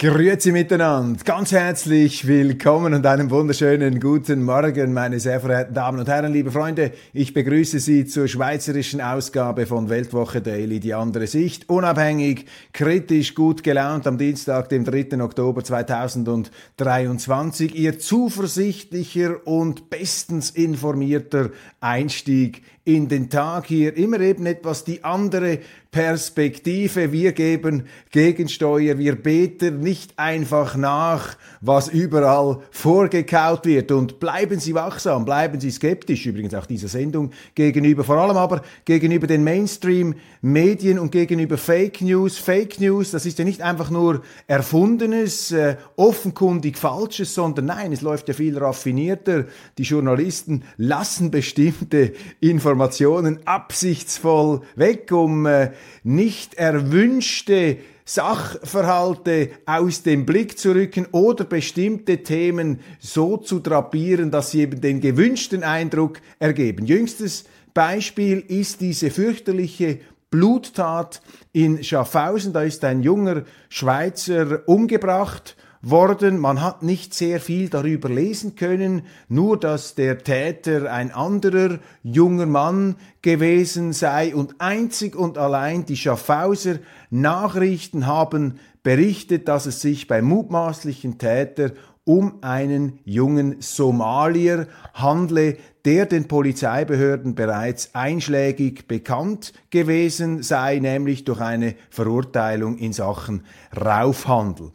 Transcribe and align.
Grüezi 0.00 0.50
miteinander, 0.50 1.22
ganz 1.24 1.52
herzlich 1.52 2.26
willkommen 2.26 2.94
und 2.94 3.04
einen 3.04 3.30
wunderschönen 3.30 4.00
guten 4.00 4.42
Morgen, 4.42 4.94
meine 4.94 5.20
sehr 5.20 5.40
verehrten 5.40 5.74
Damen 5.74 5.98
und 5.98 6.08
Herren, 6.08 6.32
liebe 6.32 6.50
Freunde. 6.50 6.92
Ich 7.12 7.34
begrüße 7.34 7.80
Sie 7.80 8.06
zur 8.06 8.26
schweizerischen 8.26 9.02
Ausgabe 9.02 9.66
von 9.66 9.90
Weltwoche 9.90 10.40
Daily, 10.40 10.80
die 10.80 10.94
andere 10.94 11.26
Sicht, 11.26 11.68
unabhängig, 11.68 12.46
kritisch, 12.72 13.34
gut 13.34 13.62
gelaunt 13.62 14.06
am 14.06 14.16
Dienstag, 14.16 14.70
dem 14.70 14.86
3. 14.86 15.22
Oktober 15.22 15.62
2023. 15.62 17.74
Ihr 17.74 17.98
zuversichtlicher 17.98 19.46
und 19.46 19.90
bestens 19.90 20.48
informierter 20.48 21.50
Einstieg 21.80 22.62
in 22.84 23.08
den 23.08 23.28
Tag 23.28 23.66
hier, 23.66 23.96
immer 23.96 24.20
eben 24.20 24.46
etwas 24.46 24.84
die 24.84 25.04
andere 25.04 25.58
Perspektive. 25.90 27.10
Wir 27.10 27.32
geben 27.32 27.86
Gegensteuer, 28.12 28.98
wir 28.98 29.16
beten 29.16 29.80
nicht 29.80 30.16
einfach 30.20 30.76
nach, 30.76 31.36
was 31.60 31.88
überall 31.88 32.60
vorgekaut 32.70 33.66
wird. 33.66 33.90
Und 33.90 34.20
bleiben 34.20 34.60
Sie 34.60 34.74
wachsam, 34.74 35.24
bleiben 35.24 35.58
Sie 35.58 35.72
skeptisch, 35.72 36.26
übrigens 36.26 36.54
auch 36.54 36.66
dieser 36.66 36.86
Sendung 36.86 37.32
gegenüber, 37.56 38.04
vor 38.04 38.18
allem 38.18 38.36
aber 38.36 38.62
gegenüber 38.84 39.26
den 39.26 39.42
Mainstream-Medien 39.42 41.00
und 41.00 41.10
gegenüber 41.10 41.58
Fake 41.58 42.02
News. 42.02 42.38
Fake 42.38 42.80
News, 42.80 43.10
das 43.10 43.26
ist 43.26 43.40
ja 43.40 43.44
nicht 43.44 43.62
einfach 43.62 43.90
nur 43.90 44.22
erfundenes, 44.46 45.50
äh, 45.50 45.76
offenkundig 45.96 46.78
Falsches, 46.78 47.34
sondern 47.34 47.64
nein, 47.64 47.92
es 47.92 48.00
läuft 48.00 48.28
ja 48.28 48.34
viel 48.34 48.56
raffinierter. 48.56 49.46
Die 49.76 49.82
Journalisten 49.82 50.62
lassen 50.76 51.32
bestimmte 51.32 52.12
Informationen 52.38 53.40
absichtsvoll 53.44 54.60
weg, 54.76 55.10
um 55.10 55.46
äh, 55.46 55.72
nicht 56.02 56.54
erwünschte 56.54 57.78
Sachverhalte 58.04 59.50
aus 59.66 60.02
dem 60.02 60.26
Blick 60.26 60.58
zu 60.58 60.72
rücken 60.72 61.06
oder 61.12 61.44
bestimmte 61.44 62.24
Themen 62.24 62.80
so 62.98 63.36
zu 63.36 63.60
drapieren, 63.60 64.32
dass 64.32 64.50
sie 64.50 64.62
eben 64.62 64.80
den 64.80 65.00
gewünschten 65.00 65.62
Eindruck 65.62 66.20
ergeben. 66.40 66.86
Jüngstes 66.86 67.44
Beispiel 67.72 68.40
ist 68.40 68.80
diese 68.80 69.10
fürchterliche 69.10 70.00
Bluttat 70.30 71.22
in 71.52 71.84
Schaffhausen. 71.84 72.52
Da 72.52 72.62
ist 72.62 72.84
ein 72.84 73.02
junger 73.02 73.44
Schweizer 73.68 74.62
umgebracht. 74.66 75.56
Man 75.82 76.60
hat 76.60 76.82
nicht 76.82 77.14
sehr 77.14 77.40
viel 77.40 77.70
darüber 77.70 78.10
lesen 78.10 78.54
können, 78.54 79.02
nur 79.28 79.58
dass 79.58 79.94
der 79.94 80.18
Täter 80.18 80.92
ein 80.92 81.10
anderer 81.10 81.78
junger 82.02 82.44
Mann 82.44 82.96
gewesen 83.22 83.94
sei 83.94 84.34
und 84.34 84.60
einzig 84.60 85.16
und 85.16 85.38
allein 85.38 85.86
die 85.86 85.96
Schaffhauser 85.96 86.80
Nachrichten 87.08 88.06
haben 88.06 88.58
berichtet, 88.82 89.48
dass 89.48 89.64
es 89.64 89.80
sich 89.80 90.06
beim 90.06 90.26
mutmaßlichen 90.26 91.16
Täter 91.16 91.72
um 92.04 92.38
einen 92.42 92.98
jungen 93.04 93.60
Somalier 93.60 94.66
handle, 94.94 95.56
der 95.84 96.06
den 96.06 96.28
Polizeibehörden 96.28 97.34
bereits 97.34 97.94
einschlägig 97.94 98.86
bekannt 98.86 99.54
gewesen 99.70 100.42
sei, 100.42 100.78
nämlich 100.78 101.24
durch 101.24 101.40
eine 101.40 101.74
Verurteilung 101.88 102.76
in 102.78 102.92
Sachen 102.92 103.44
Raufhandel. 103.74 104.72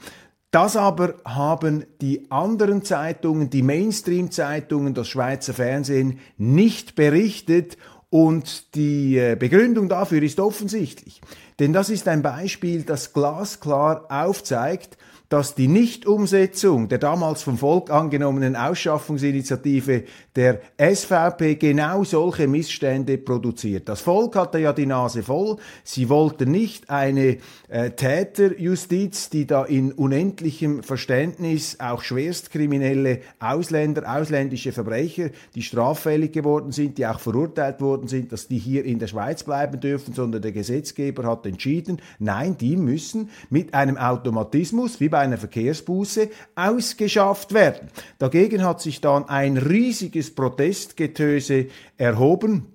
Das 0.56 0.78
aber 0.78 1.16
haben 1.26 1.84
die 2.00 2.32
anderen 2.32 2.82
Zeitungen, 2.82 3.50
die 3.50 3.62
Mainstream-Zeitungen, 3.62 4.94
das 4.94 5.10
Schweizer 5.10 5.54
Fernsehen 5.54 6.20
nicht 6.38 6.96
berichtet 6.96 7.76
und 8.10 8.74
die 8.74 9.18
äh, 9.18 9.36
Begründung 9.38 9.90
dafür 9.90 10.24
ist 10.24 10.40
offensichtlich. 10.40 11.20
Denn 11.60 11.74
das 11.74 11.90
ist 11.90 12.08
ein 12.08 12.22
Beispiel, 12.22 12.84
das 12.84 13.12
glasklar 13.12 14.06
aufzeigt, 14.10 14.98
dass 15.36 15.54
die 15.54 15.68
Nichtumsetzung 15.68 16.88
der 16.88 16.98
damals 16.98 17.44
vom 17.44 17.58
Volk 17.58 17.92
angenommenen 17.92 18.56
Ausschaffungsinitiative 18.56 20.06
der 20.34 20.62
SVP 20.78 21.56
genau 21.56 22.06
solche 22.06 22.48
Missstände 22.48 23.18
produziert. 23.18 23.90
Das 23.90 24.00
Volk 24.00 24.38
hatte 24.38 24.60
ja 24.60 24.72
die 24.72 24.86
Nase 24.86 25.24
voll. 25.24 25.58
Sie 25.84 26.08
wollten 26.08 26.52
nicht 26.52 26.90
eine 26.90 27.40
äh, 27.68 27.90
Täterjustiz, 27.92 29.30
die 29.30 29.46
da 29.46 29.66
in 29.66 29.92
unendlichem 29.92 30.84
Verständnis 30.84 31.82
auch 31.82 32.02
schwerstkriminelle 32.02 33.20
Ausländer, 33.40 34.04
ausländische 34.10 34.72
Verbrecher, 34.72 35.32
die 35.54 35.64
straffällig 35.64 36.32
geworden 36.32 36.72
sind, 36.72 36.98
die 36.98 37.08
auch 37.08 37.20
verurteilt 37.20 37.82
worden 37.82 38.08
sind, 38.08 38.32
dass 38.32 38.48
die 38.48 38.58
hier 38.58 38.86
in 38.86 39.00
der 39.00 39.08
Schweiz 39.08 39.44
bleiben 39.44 39.82
dürfen, 39.82 40.14
sondern 40.14 40.42
der 40.42 40.54
Gesetzgeber 40.54 41.24
hat 41.26 41.46
entschieden, 41.46 42.02
nein, 42.20 42.56
die 42.58 42.78
müssen 42.78 43.32
mit 43.50 43.74
einem 43.74 43.98
Automatismus, 43.98 45.02
wie 45.02 45.10
bei 45.10 45.25
einer 45.26 45.38
Verkehrsbuße, 45.38 46.30
ausgeschafft 46.56 47.54
werden. 47.54 47.90
Dagegen 48.20 48.64
hat 48.64 48.82
sich 48.82 49.02
dann 49.02 49.28
ein 49.28 49.58
riesiges 49.58 50.34
Protestgetöse 50.34 51.68
erhoben 51.98 52.68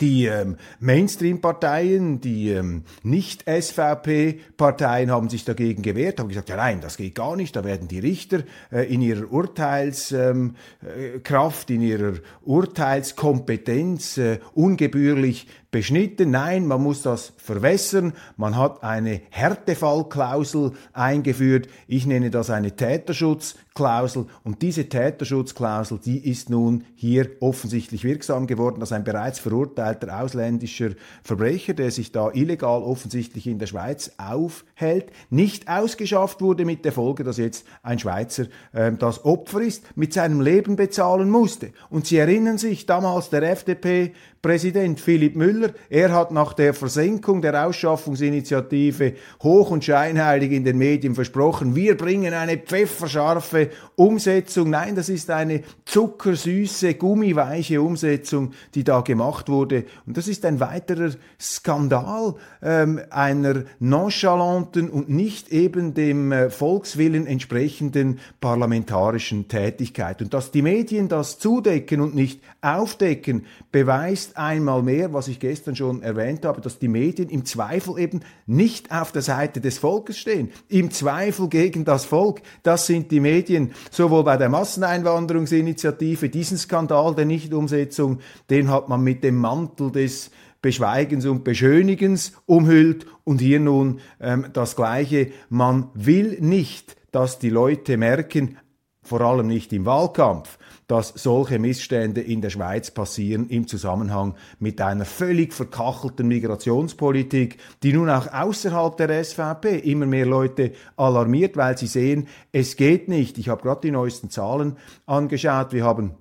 die 0.00 0.26
ähm, 0.26 0.56
Mainstream-Parteien, 0.80 2.20
die 2.20 2.50
ähm, 2.50 2.82
Nicht-SVP-Parteien 3.02 5.10
haben 5.10 5.28
sich 5.28 5.44
dagegen 5.44 5.82
gewehrt, 5.82 6.20
haben 6.20 6.28
gesagt, 6.28 6.48
ja 6.48 6.56
nein, 6.56 6.80
das 6.80 6.96
geht 6.96 7.14
gar 7.14 7.36
nicht, 7.36 7.54
da 7.56 7.64
werden 7.64 7.88
die 7.88 7.98
Richter 7.98 8.42
äh, 8.70 8.92
in 8.92 9.00
ihrer 9.00 9.30
Urteilskraft, 9.30 10.10
ähm, 10.10 10.54
äh, 10.82 11.74
in 11.74 11.82
ihrer 11.82 12.14
Urteilskompetenz 12.42 14.18
äh, 14.18 14.38
ungebührlich 14.54 15.46
beschnitten. 15.70 16.30
Nein, 16.30 16.66
man 16.66 16.82
muss 16.82 17.02
das 17.02 17.32
verwässern. 17.36 18.12
Man 18.36 18.56
hat 18.56 18.82
eine 18.82 19.20
Härtefallklausel 19.30 20.72
eingeführt. 20.92 21.68
Ich 21.86 22.06
nenne 22.06 22.30
das 22.30 22.50
eine 22.50 22.76
Täterschutzklausel. 22.76 24.26
Und 24.44 24.62
diese 24.62 24.88
Täterschutzklausel, 24.88 25.98
die 25.98 26.28
ist 26.30 26.50
nun 26.50 26.84
hier 26.94 27.30
offensichtlich 27.40 28.04
wirksam 28.04 28.46
geworden, 28.46 28.80
dass 28.80 28.92
ein 28.92 29.04
bereits 29.04 29.38
verurteilter 29.38 30.20
ausländischer 30.22 30.90
Verbrecher, 31.22 31.74
der 31.74 31.90
sich 31.90 32.12
da 32.12 32.30
illegal 32.32 32.82
offensichtlich 32.82 33.46
in 33.46 33.58
der 33.58 33.66
Schweiz 33.66 34.12
aufhält, 34.18 35.12
nicht 35.30 35.68
ausgeschafft 35.68 36.40
wurde 36.40 36.64
mit 36.64 36.84
der 36.84 36.92
Folge, 36.92 37.24
dass 37.24 37.36
jetzt 37.36 37.66
ein 37.82 37.98
Schweizer 37.98 38.46
äh, 38.72 38.92
das 38.92 39.24
Opfer 39.24 39.60
ist, 39.60 39.84
mit 39.96 40.12
seinem 40.12 40.40
Leben 40.40 40.76
bezahlen 40.76 41.30
musste. 41.30 41.72
Und 41.90 42.06
Sie 42.06 42.16
erinnern 42.16 42.58
sich, 42.58 42.86
damals 42.86 43.30
der 43.30 43.42
FDP 43.42 44.12
Präsident 44.42 45.00
Philipp 45.00 45.34
Müller, 45.34 45.70
er 45.90 46.12
hat 46.12 46.30
nach 46.30 46.52
der 46.52 46.74
Versenkung 46.74 47.42
der 47.42 47.66
Ausschaffungsinitiative 47.66 49.14
hoch 49.42 49.70
und 49.70 49.84
scheinheilig 49.84 50.52
in 50.52 50.64
den 50.64 50.78
Medien 50.78 51.14
versprochen, 51.14 51.74
wir 51.74 51.96
bringen 51.96 52.32
eine 52.32 52.56
pfefferscharfe 52.56 53.70
Umsetzung. 53.96 54.70
Nein, 54.70 54.94
das 54.94 55.08
ist 55.08 55.30
eine 55.30 55.62
zuckersüße, 55.84 56.94
gummiweiche 56.94 57.80
Umsetzung, 57.80 58.52
die 58.74 58.84
da 58.84 59.00
gemacht 59.00 59.48
wurde. 59.48 59.84
Und 60.06 60.16
das 60.16 60.28
ist 60.28 60.44
ein 60.44 60.60
weiterer 60.60 61.10
Skandal 61.40 62.34
ähm, 62.62 63.00
einer 63.10 63.64
nonchalanten 63.78 64.90
und 64.90 65.08
nicht 65.08 65.48
eben 65.50 65.94
dem 65.94 66.32
äh, 66.32 66.50
Volkswillen 66.50 67.26
entsprechenden 67.26 68.20
parlamentarischen 68.40 69.48
Tätigkeit. 69.48 70.22
Und 70.22 70.34
dass 70.34 70.50
die 70.50 70.62
Medien 70.62 71.08
das 71.08 71.38
zudecken 71.38 72.00
und 72.00 72.14
nicht 72.14 72.40
aufdecken, 72.60 73.46
beweist 73.72 74.35
einmal 74.38 74.82
mehr, 74.82 75.12
was 75.12 75.28
ich 75.28 75.40
gestern 75.40 75.76
schon 75.76 76.02
erwähnt 76.02 76.44
habe, 76.44 76.60
dass 76.60 76.78
die 76.78 76.88
Medien 76.88 77.28
im 77.28 77.44
Zweifel 77.44 77.98
eben 77.98 78.20
nicht 78.46 78.92
auf 78.92 79.12
der 79.12 79.22
Seite 79.22 79.60
des 79.60 79.78
Volkes 79.78 80.18
stehen. 80.18 80.50
Im 80.68 80.90
Zweifel 80.90 81.48
gegen 81.48 81.84
das 81.84 82.04
Volk. 82.04 82.42
Das 82.62 82.86
sind 82.86 83.10
die 83.10 83.20
Medien. 83.20 83.72
Sowohl 83.90 84.24
bei 84.24 84.36
der 84.36 84.48
Masseneinwanderungsinitiative, 84.48 86.28
diesen 86.28 86.58
Skandal 86.58 87.14
der 87.14 87.24
Nichtumsetzung, 87.24 88.20
den 88.50 88.70
hat 88.70 88.88
man 88.88 89.02
mit 89.02 89.24
dem 89.24 89.36
Mantel 89.36 89.90
des 89.90 90.30
Beschweigens 90.62 91.26
und 91.26 91.44
Beschönigens 91.44 92.32
umhüllt 92.46 93.06
und 93.24 93.40
hier 93.40 93.60
nun 93.60 94.00
ähm, 94.20 94.46
das 94.52 94.74
Gleiche. 94.74 95.30
Man 95.48 95.90
will 95.94 96.38
nicht, 96.40 96.96
dass 97.12 97.38
die 97.38 97.50
Leute 97.50 97.96
merken, 97.96 98.58
vor 99.06 99.20
allem 99.20 99.46
nicht 99.46 99.72
im 99.72 99.86
Wahlkampf, 99.86 100.58
dass 100.86 101.08
solche 101.08 101.58
Missstände 101.58 102.20
in 102.20 102.40
der 102.40 102.50
Schweiz 102.50 102.90
passieren 102.90 103.48
im 103.48 103.66
Zusammenhang 103.66 104.34
mit 104.58 104.80
einer 104.80 105.04
völlig 105.04 105.52
verkachelten 105.52 106.28
Migrationspolitik, 106.28 107.58
die 107.82 107.92
nun 107.92 108.08
auch 108.10 108.32
außerhalb 108.32 108.96
der 108.96 109.24
SVP 109.24 109.78
immer 109.78 110.06
mehr 110.06 110.26
Leute 110.26 110.72
alarmiert, 110.96 111.56
weil 111.56 111.76
sie 111.76 111.88
sehen, 111.88 112.28
es 112.52 112.76
geht 112.76 113.08
nicht. 113.08 113.38
Ich 113.38 113.48
habe 113.48 113.62
gerade 113.62 113.80
die 113.82 113.90
neuesten 113.90 114.30
Zahlen 114.30 114.76
angeschaut. 115.06 115.72
Wir 115.72 115.84
haben 115.84 116.14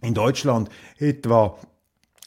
in 0.00 0.14
Deutschland 0.14 0.70
etwa 0.98 1.58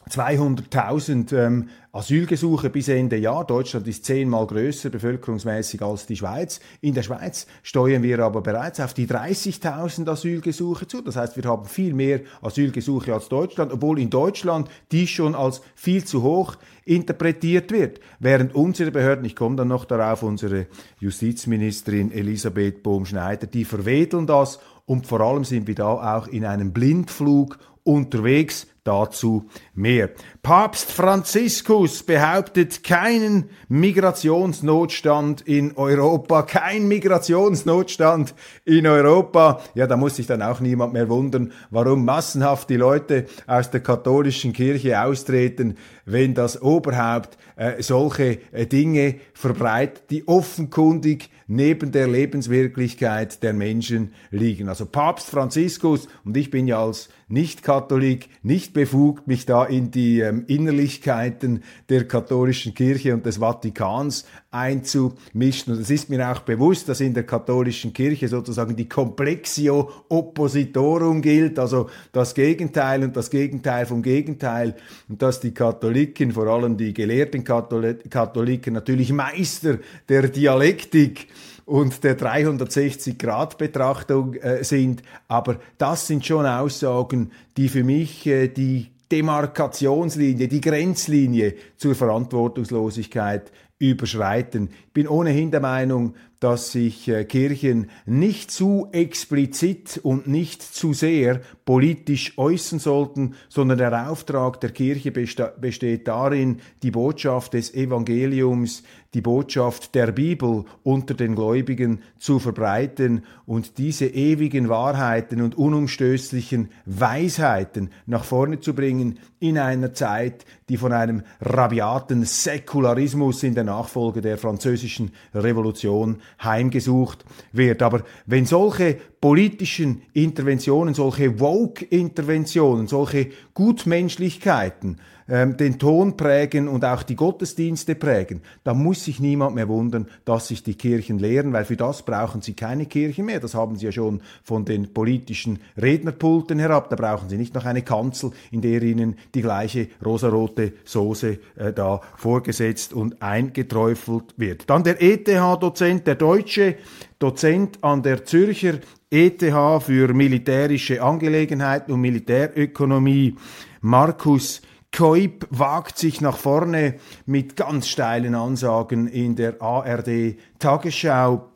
200.000 0.10 1.36
ähm, 1.36 1.70
Asylgesuche 1.94 2.70
bis 2.70 2.88
Ende 2.88 3.18
Jahr. 3.18 3.46
Deutschland 3.46 3.86
ist 3.86 4.06
zehnmal 4.06 4.48
größer 4.48 4.90
bevölkerungsmäßig 4.90 5.82
als 5.82 6.06
die 6.06 6.16
Schweiz. 6.16 6.62
In 6.80 6.94
der 6.94 7.04
Schweiz 7.04 7.48
steuern 7.64 8.02
wir 8.02 8.20
aber 8.20 8.40
bereits 8.40 8.80
auf 8.80 8.94
die 8.94 9.08
30.000 9.08 10.10
Asylgesuche 10.10 10.88
zu. 10.88 11.02
Das 11.02 11.18
heißt, 11.18 11.36
wir 11.36 11.44
haben 11.44 11.66
viel 11.66 11.94
mehr 11.94 12.22
Asylgesuche 12.42 13.14
als 13.14 13.28
Deutschland, 13.28 13.74
obwohl 13.74 14.00
in 14.00 14.10
Deutschland 14.10 14.70
dies 14.94 15.10
schon 15.10 15.36
als 15.36 15.62
viel 15.76 16.06
zu 16.06 16.24
hoch 16.24 16.56
interpretiert 16.86 17.74
wird. 17.74 18.00
Während 18.20 18.56
unsere 18.56 18.92
Behörden, 18.92 19.26
ich 19.26 19.36
komme 19.36 19.58
dann 19.58 19.68
noch 19.68 19.84
darauf, 19.84 20.24
unsere 20.24 20.68
Justizministerin 21.02 22.14
Elisabeth 22.14 22.84
Bohm-Schneider, 22.84 23.48
die 23.48 23.66
verwedeln 23.66 24.28
das 24.28 24.60
und 24.86 25.08
vor 25.08 25.20
allem 25.20 25.44
sind 25.44 25.68
wir 25.68 25.76
da 25.76 26.18
auch 26.18 26.28
in 26.28 26.46
einem 26.46 26.72
Blindflug 26.72 27.60
unterwegs 27.84 28.68
Dazu 28.84 29.48
mehr. 29.76 30.10
Papst 30.42 30.92
Franziskus 30.92 32.02
behauptet 32.02 32.84
keinen 32.84 33.52
Migrationsnotstand 33.68 35.42
in 35.42 35.78
Europa, 35.78 36.42
kein 36.42 36.88
Migrationsnotstand 36.88 38.34
in 38.66 38.88
Europa. 38.88 39.62
Ja, 39.76 39.86
da 39.86 39.98
muss 39.98 40.16
sich 40.16 40.26
dann 40.26 40.42
auch 40.42 40.62
niemand 40.62 40.94
mehr 40.94 41.10
wundern, 41.10 41.52
warum 41.70 42.06
massenhaft 42.06 42.72
die 42.72 42.78
Leute 42.78 43.28
aus 43.46 43.70
der 43.70 43.82
katholischen 43.82 44.52
Kirche 44.52 45.00
austreten, 45.00 45.78
wenn 46.12 46.34
das 46.34 46.62
Oberhaupt 46.62 47.38
äh, 47.56 47.82
solche 47.82 48.40
äh, 48.52 48.66
Dinge 48.66 49.16
verbreitet, 49.34 50.04
die 50.10 50.28
offenkundig 50.28 51.30
neben 51.48 51.92
der 51.92 52.08
Lebenswirklichkeit 52.08 53.44
der 53.44 53.54
Menschen 53.54 54.14
liegen. 54.30 54.70
Also 54.70 54.86
Papst 54.86 55.30
Franziskus, 55.30 56.08
und 56.24 56.38
ich 56.38 56.50
bin 56.50 56.68
ja 56.68 56.84
als 56.84 57.10
Nicht-Katholik 57.28 58.30
nicht 58.42 58.74
befugt, 58.74 59.28
mich 59.28 59.46
da 59.46 59.66
in 59.66 59.92
die 59.92 60.22
ähm, 60.22 60.46
Innerlichkeiten 60.48 61.64
der 61.90 62.08
katholischen 62.08 62.74
Kirche 62.74 63.14
und 63.14 63.26
des 63.26 63.38
Vatikans 63.38 64.26
einzumischen. 64.52 65.74
Und 65.74 65.82
es 65.82 65.90
ist 65.90 66.10
mir 66.10 66.30
auch 66.30 66.42
bewusst, 66.42 66.90
dass 66.90 67.00
in 67.00 67.14
der 67.14 67.24
katholischen 67.24 67.94
Kirche 67.94 68.28
sozusagen 68.28 68.76
die 68.76 68.90
Complexio 68.90 69.90
Oppositorum 70.10 71.22
gilt, 71.22 71.58
also 71.58 71.90
das 72.12 72.36
Gegenteil 72.36 73.02
und 73.04 73.16
das 73.16 73.30
Gegenteil 73.30 73.86
vom 73.86 74.02
Gegenteil, 74.02 74.76
und 75.08 75.22
dass 75.22 75.40
die 75.40 75.54
Katholiken, 75.54 76.34
vor 76.34 76.48
allem 76.48 76.76
die 76.76 76.94
gelehrten 76.94 77.46
Katholiken, 77.46 78.74
natürlich 78.74 79.14
Meister 79.14 79.78
der 80.10 80.28
Dialektik 80.28 81.28
und 81.66 82.04
der 82.04 82.20
360-Grad-Betrachtung 82.20 84.34
äh, 84.34 84.66
sind. 84.66 85.02
Aber 85.30 85.62
das 85.78 86.08
sind 86.08 86.26
schon 86.26 86.46
Aussagen, 86.46 87.32
die 87.56 87.70
für 87.70 87.86
mich 87.86 88.28
äh, 88.28 88.50
die 88.50 88.88
Demarkationslinie, 89.10 90.50
die 90.50 90.62
Grenzlinie 90.62 91.54
zur 91.78 91.96
Verantwortungslosigkeit 91.96 93.50
überschreiten. 93.90 94.70
Ich 94.88 94.94
bin 94.94 95.08
ohnehin 95.08 95.52
der 95.52 95.60
Meinung, 95.60 96.16
dass 96.42 96.72
sich 96.72 97.08
äh, 97.08 97.24
Kirchen 97.24 97.90
nicht 98.06 98.50
zu 98.50 98.88
explizit 98.92 100.00
und 100.04 100.28
nicht 100.28 100.62
zu 100.64 100.92
sehr 100.92 101.40
politisch 101.66 102.38
äußern 102.38 102.80
sollten, 102.80 103.36
sondern 103.48 103.78
der 103.78 104.10
Auftrag 104.10 104.60
der 104.60 104.72
Kirche 104.72 105.12
besteht 105.12 106.08
darin, 106.08 106.60
die 106.82 106.92
Botschaft 106.92 107.54
des 107.54 107.74
Evangeliums, 107.76 108.82
die 109.14 109.22
Botschaft 109.22 109.94
der 109.94 110.12
Bibel 110.12 110.66
unter 110.84 111.14
den 111.14 111.36
Gläubigen 111.36 112.02
zu 112.18 112.40
verbreiten 112.40 113.24
und 113.46 113.78
diese 113.78 114.08
ewigen 114.08 114.70
Wahrheiten 114.70 115.42
und 115.42 115.58
unumstößlichen 115.58 116.70
Weisheiten 116.86 117.90
nach 118.06 118.24
vorne 118.24 118.62
zu 118.62 118.74
bringen 118.74 119.20
in 119.40 119.58
einer 119.58 119.94
Zeit, 119.94 120.46
die 120.70 120.78
von 120.78 120.94
einem 120.94 121.24
rabiaten 121.42 122.24
Säkularismus 122.24 123.44
in 123.44 123.54
der 123.54 123.66
Nachfolge 123.66 124.22
der 124.22 124.38
französischen 124.38 125.12
Revolution 125.36 126.22
heimgesucht 126.44 127.26
wird. 127.52 127.82
Aber 127.82 128.04
wenn 128.26 128.46
solche 128.46 128.98
politischen 129.20 130.04
Interventionen, 130.14 130.94
solche 130.94 131.40
Woke-Interventionen, 131.40 132.88
solche 132.88 133.30
Gutmenschlichkeiten 133.54 135.00
ähm, 135.32 135.56
den 135.56 135.80
Ton 135.80 136.18
prägen 136.18 136.68
und 136.68 136.84
auch 136.84 137.04
die 137.04 137.16
Gottesdienste 137.16 137.96
prägen, 137.96 138.42
dann 138.66 138.84
muss 138.84 139.06
sich 139.06 139.22
niemand 139.22 139.56
mehr 139.56 139.70
wundern, 139.70 140.08
dass 140.26 140.50
sich 140.50 140.62
die 140.62 140.76
Kirchen 140.76 141.20
lehren, 141.20 141.54
weil 141.54 141.64
für 141.64 141.78
das 141.78 142.04
brauchen 142.04 142.42
sie 142.42 142.54
keine 142.54 142.86
Kirche 142.86 143.24
mehr. 143.24 143.40
Das 143.40 143.56
haben 143.56 143.78
sie 143.78 143.86
ja 143.86 143.94
schon 143.94 144.22
von 144.44 144.66
den 144.66 144.94
politischen 144.94 145.60
Rednerpulten 145.82 146.60
herab. 146.60 146.90
Da 146.90 146.98
brauchen 146.98 147.30
sie 147.30 147.38
nicht 147.38 147.56
noch 147.56 147.64
eine 147.64 147.82
Kanzel, 147.82 148.32
in 148.52 148.60
der 148.60 148.84
ihnen 148.84 149.16
die 149.34 149.42
gleiche 149.42 149.88
rosarote 150.06 150.74
Soße 150.84 151.40
äh, 151.56 151.72
da 151.72 152.02
vorgesetzt 152.18 152.92
und 152.92 153.22
eingeträufelt 153.22 154.34
wird. 154.36 154.70
Dann 154.70 154.84
der 154.84 155.02
ETH-Dozent, 155.02 156.08
der 156.08 156.16
Deutsche, 156.16 156.76
Dozent 157.20 157.82
an 157.82 158.04
der 158.04 158.26
Zürcher 158.26 158.80
ETH 159.10 159.44
für 159.82 160.14
militärische 160.14 161.02
Angelegenheiten 161.02 161.94
und 161.94 162.02
Militärökonomie, 162.02 163.36
Markus 163.80 164.62
Koip 164.94 165.48
wagt 165.50 165.98
sich 165.98 166.20
nach 166.20 166.38
vorne 166.38 166.96
mit 167.26 167.56
ganz 167.56 167.88
steilen 167.88 168.36
Ansagen 168.36 169.08
in 169.08 169.36
der 169.36 169.62
ARD 169.62 170.36
Tagesschau. 170.60 171.51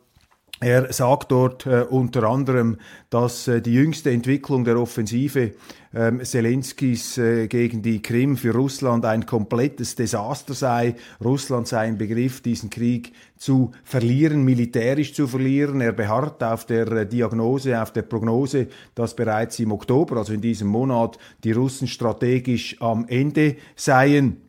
Er 0.58 0.90
sagt 0.90 1.32
dort 1.32 1.66
äh, 1.66 1.82
unter 1.82 2.22
anderem, 2.24 2.78
dass 3.10 3.46
äh, 3.46 3.60
die 3.60 3.74
jüngste 3.74 4.10
Entwicklung 4.10 4.64
der 4.64 4.80
Offensive 4.80 5.52
ähm, 5.94 6.24
Zelenskis 6.24 7.18
äh, 7.18 7.46
gegen 7.46 7.82
die 7.82 8.00
Krim 8.00 8.38
für 8.38 8.54
Russland 8.54 9.04
ein 9.04 9.26
komplettes 9.26 9.96
Desaster 9.96 10.54
sei. 10.54 10.96
Russland 11.22 11.68
sei 11.68 11.88
im 11.88 11.98
Begriff, 11.98 12.40
diesen 12.40 12.70
Krieg 12.70 13.12
zu 13.36 13.72
verlieren, 13.84 14.44
militärisch 14.44 15.12
zu 15.12 15.26
verlieren. 15.26 15.82
Er 15.82 15.92
beharrt 15.92 16.42
auf 16.42 16.64
der 16.64 16.90
äh, 16.90 17.06
Diagnose, 17.06 17.80
auf 17.80 17.92
der 17.92 18.02
Prognose, 18.02 18.68
dass 18.94 19.14
bereits 19.14 19.58
im 19.58 19.72
Oktober, 19.72 20.16
also 20.16 20.32
in 20.32 20.40
diesem 20.40 20.68
Monat, 20.68 21.18
die 21.44 21.52
Russen 21.52 21.86
strategisch 21.86 22.80
am 22.80 23.06
Ende 23.08 23.56
seien. 23.74 24.45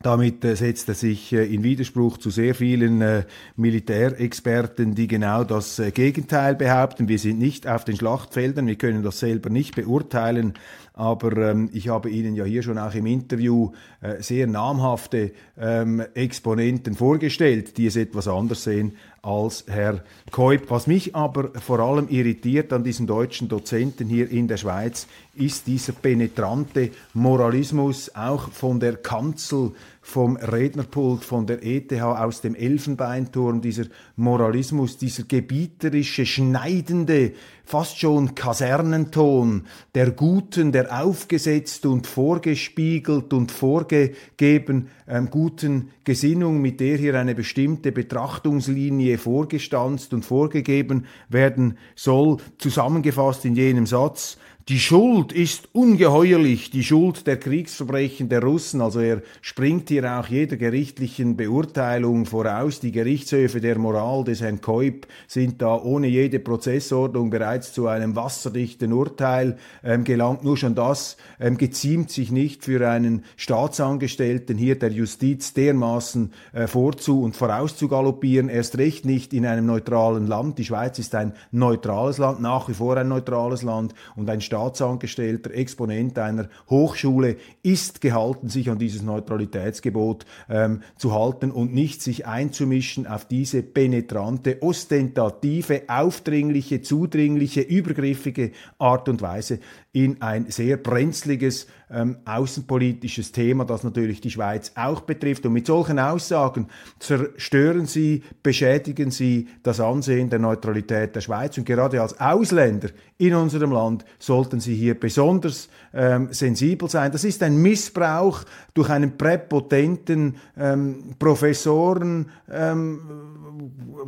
Damit 0.00 0.44
äh, 0.44 0.54
setzt 0.54 0.88
er 0.88 0.94
sich 0.94 1.32
äh, 1.32 1.44
in 1.52 1.64
Widerspruch 1.64 2.18
zu 2.18 2.30
sehr 2.30 2.54
vielen 2.54 3.00
äh, 3.00 3.24
Militärexperten, 3.56 4.94
die 4.94 5.08
genau 5.08 5.42
das 5.42 5.82
Gegenteil 5.92 6.54
behaupten. 6.54 7.08
Wir 7.08 7.18
sind 7.18 7.38
nicht 7.38 7.66
auf 7.66 7.84
den 7.84 7.96
Schlachtfeldern, 7.96 8.68
wir 8.68 8.76
können 8.76 9.02
das 9.02 9.18
selber 9.18 9.50
nicht 9.50 9.74
beurteilen, 9.74 10.54
aber 10.98 11.36
ähm, 11.36 11.70
ich 11.72 11.88
habe 11.88 12.10
Ihnen 12.10 12.34
ja 12.34 12.44
hier 12.44 12.64
schon 12.64 12.76
auch 12.76 12.92
im 12.92 13.06
Interview 13.06 13.70
äh, 14.00 14.20
sehr 14.20 14.48
namhafte 14.48 15.30
ähm, 15.56 16.02
Exponenten 16.14 16.94
vorgestellt, 16.94 17.78
die 17.78 17.86
es 17.86 17.94
etwas 17.94 18.26
anders 18.26 18.64
sehen 18.64 18.96
als 19.22 19.64
Herr 19.68 20.02
Keup. 20.32 20.62
Was 20.70 20.88
mich 20.88 21.14
aber 21.14 21.52
vor 21.60 21.78
allem 21.78 22.08
irritiert 22.08 22.72
an 22.72 22.82
diesen 22.82 23.06
deutschen 23.06 23.48
Dozenten 23.48 24.08
hier 24.08 24.28
in 24.28 24.48
der 24.48 24.56
Schweiz, 24.56 25.06
ist 25.36 25.68
dieser 25.68 25.92
penetrante 25.92 26.90
Moralismus 27.14 28.10
auch 28.16 28.50
von 28.50 28.80
der 28.80 28.96
Kanzel, 28.96 29.74
vom 30.08 30.36
Rednerpult, 30.36 31.22
von 31.22 31.46
der 31.46 31.62
ETH 31.62 31.92
aus 31.92 32.40
dem 32.40 32.54
Elfenbeinturm, 32.54 33.60
dieser 33.60 33.84
Moralismus, 34.16 34.96
dieser 34.96 35.24
gebieterische, 35.24 36.24
schneidende, 36.24 37.32
fast 37.66 37.98
schon 37.98 38.34
Kasernenton 38.34 39.66
der 39.94 40.12
guten, 40.12 40.72
der 40.72 41.04
aufgesetzt 41.04 41.84
und 41.84 42.06
vorgespiegelt 42.06 43.34
und 43.34 43.52
vorgegeben 43.52 44.88
ähm, 45.08 45.30
guten 45.30 45.90
Gesinnung, 46.04 46.60
mit 46.60 46.80
der 46.80 46.96
hier 46.96 47.14
eine 47.14 47.34
bestimmte 47.34 47.92
Betrachtungslinie 47.92 49.18
vorgestanzt 49.18 50.12
und 50.12 50.24
vorgegeben 50.24 51.06
werden 51.28 51.78
soll, 51.94 52.38
zusammengefasst 52.58 53.44
in 53.44 53.54
jenem 53.54 53.86
Satz, 53.86 54.38
Die 54.68 54.80
Schuld 54.80 55.32
ist 55.32 55.70
ungeheuerlich, 55.72 56.70
die 56.70 56.84
Schuld 56.84 57.26
der 57.26 57.38
Kriegsverbrechen 57.38 58.28
der 58.28 58.42
Russen. 58.42 58.82
Also 58.82 59.00
er 59.00 59.22
springt 59.40 59.88
hier 59.88 60.20
auch 60.20 60.26
jeder 60.26 60.58
gerichtlichen 60.58 61.38
Beurteilung 61.38 62.26
voraus. 62.26 62.78
Die 62.78 62.92
Gerichtshöfe 62.92 63.62
der 63.62 63.78
Moral 63.78 64.24
des 64.24 64.42
Herrn 64.42 64.60
Keub 64.60 65.06
sind 65.26 65.62
da 65.62 65.74
ohne 65.74 66.08
jede 66.08 66.38
Prozessordnung 66.38 67.30
bereits 67.30 67.72
zu 67.72 67.86
einem 67.86 68.14
wasserdichten 68.14 68.92
Urteil 68.92 69.56
ähm, 69.82 70.04
gelangt. 70.04 70.44
Nur 70.44 70.58
schon 70.58 70.74
das 70.74 71.16
ähm, 71.40 71.56
geziemt 71.56 72.10
sich 72.10 72.30
nicht 72.30 72.62
für 72.62 72.86
einen 72.86 73.24
Staatsangestellten 73.38 74.58
hier 74.58 74.78
der 74.78 74.90
Justiz 74.98 75.54
dermaßen 75.54 76.32
äh, 76.52 76.66
vorzu- 76.66 77.22
und 77.22 77.36
vorauszugaloppieren. 77.36 78.48
Erst 78.48 78.78
recht 78.78 79.04
nicht 79.04 79.32
in 79.32 79.46
einem 79.46 79.66
neutralen 79.66 80.26
Land. 80.26 80.58
Die 80.58 80.64
Schweiz 80.64 80.98
ist 80.98 81.14
ein 81.14 81.32
neutrales 81.50 82.18
Land, 82.18 82.40
nach 82.40 82.68
wie 82.68 82.74
vor 82.74 82.96
ein 82.96 83.08
neutrales 83.08 83.62
Land 83.62 83.94
und 84.16 84.28
ein 84.28 84.40
Staatsangestellter, 84.40 85.52
Exponent 85.52 86.18
einer 86.18 86.48
Hochschule 86.68 87.36
ist 87.62 88.00
gehalten, 88.00 88.48
sich 88.48 88.70
an 88.70 88.78
dieses 88.78 89.02
Neutralitätsgebot 89.02 90.26
ähm, 90.48 90.82
zu 90.96 91.14
halten 91.14 91.50
und 91.50 91.72
nicht 91.72 92.02
sich 92.02 92.26
einzumischen 92.26 93.06
auf 93.06 93.26
diese 93.26 93.62
penetrante, 93.62 94.62
ostentative, 94.62 95.82
aufdringliche, 95.88 96.82
zudringliche, 96.82 97.60
übergriffige 97.60 98.52
Art 98.78 99.08
und 99.08 99.22
Weise 99.22 99.60
in 100.04 100.22
ein 100.22 100.48
sehr 100.50 100.76
brenzliges 100.76 101.66
ähm, 101.90 102.18
außenpolitisches 102.24 103.32
Thema, 103.32 103.64
das 103.64 103.82
natürlich 103.82 104.20
die 104.20 104.30
Schweiz 104.30 104.70
auch 104.76 105.00
betrifft. 105.00 105.44
Und 105.46 105.54
mit 105.54 105.66
solchen 105.66 105.98
Aussagen 105.98 106.68
zerstören 107.00 107.86
sie, 107.86 108.22
beschädigen 108.42 109.10
sie 109.10 109.48
das 109.62 109.80
Ansehen 109.80 110.30
der 110.30 110.38
Neutralität 110.38 111.16
der 111.16 111.20
Schweiz. 111.20 111.58
Und 111.58 111.64
gerade 111.64 112.00
als 112.00 112.20
Ausländer 112.20 112.90
in 113.16 113.34
unserem 113.34 113.72
Land 113.72 114.04
sollten 114.20 114.60
sie 114.60 114.76
hier 114.76 114.98
besonders 114.98 115.68
ähm, 115.92 116.28
sensibel 116.30 116.88
sein. 116.88 117.10
Das 117.10 117.24
ist 117.24 117.42
ein 117.42 117.60
Missbrauch 117.60 118.44
durch 118.74 118.90
einen 118.90 119.16
präpotenten 119.18 120.36
ähm, 120.56 121.14
Professoren, 121.18 122.30
ähm, 122.48 123.00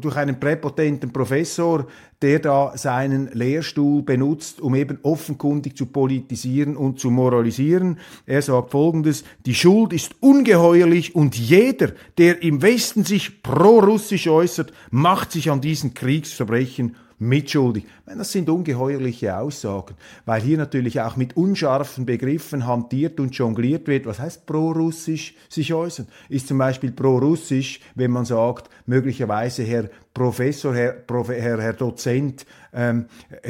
durch 0.01 0.17
einen 0.17 0.39
präpotenten 0.39 1.13
Professor, 1.13 1.87
der 2.23 2.39
da 2.39 2.77
seinen 2.77 3.29
Lehrstuhl 3.33 4.03
benutzt, 4.03 4.61
um 4.61 4.75
eben 4.75 4.99
offenkundig 5.03 5.77
zu 5.77 5.87
politisieren 5.87 6.77
und 6.77 7.01
zu 7.01 7.11
moralisieren. 7.11 7.99
Er 8.27 8.43
sagt 8.43 8.71
Folgendes, 8.71 9.25
die 9.47 9.55
Schuld 9.55 9.93
ist 9.93 10.15
ungeheuerlich 10.21 11.15
und 11.15 11.37
jeder, 11.37 11.93
der 12.19 12.43
im 12.43 12.63
Westen 12.63 13.05
sich 13.05 13.43
pro-russisch 13.43 14.29
äußert, 14.29 14.73
macht 14.91 15.33
sich 15.33 15.51
an 15.51 15.61
diesen 15.61 15.95
Kriegsverbrechen 15.95 16.97
mitschuldig. 17.21 17.85
Das 18.07 18.33
sind 18.33 18.49
ungeheuerliche 18.49 19.37
Aussagen, 19.37 19.95
weil 20.25 20.41
hier 20.41 20.57
natürlich 20.57 21.01
auch 21.01 21.17
mit 21.17 21.37
unscharfen 21.37 22.07
Begriffen 22.07 22.67
hantiert 22.67 23.21
und 23.21 23.35
jongliert 23.37 23.87
wird. 23.87 24.07
Was 24.07 24.19
heißt 24.19 24.47
pro-russisch 24.47 25.35
sich 25.49 25.73
äußern? 25.73 26.09
Ist 26.29 26.49
zum 26.49 26.59
Beispiel 26.59 26.91
pro-russisch, 26.91 27.81
wenn 27.95 28.11
man 28.11 28.25
sagt, 28.25 28.71
möglicherweise 28.87 29.63
Herr 29.63 29.91
Professor, 30.15 30.75
Herr, 30.75 30.93
Prof, 30.93 31.29
Herr, 31.29 31.61
Herr 31.61 31.73
Dozent 31.73 32.45
ähm, 32.73 33.07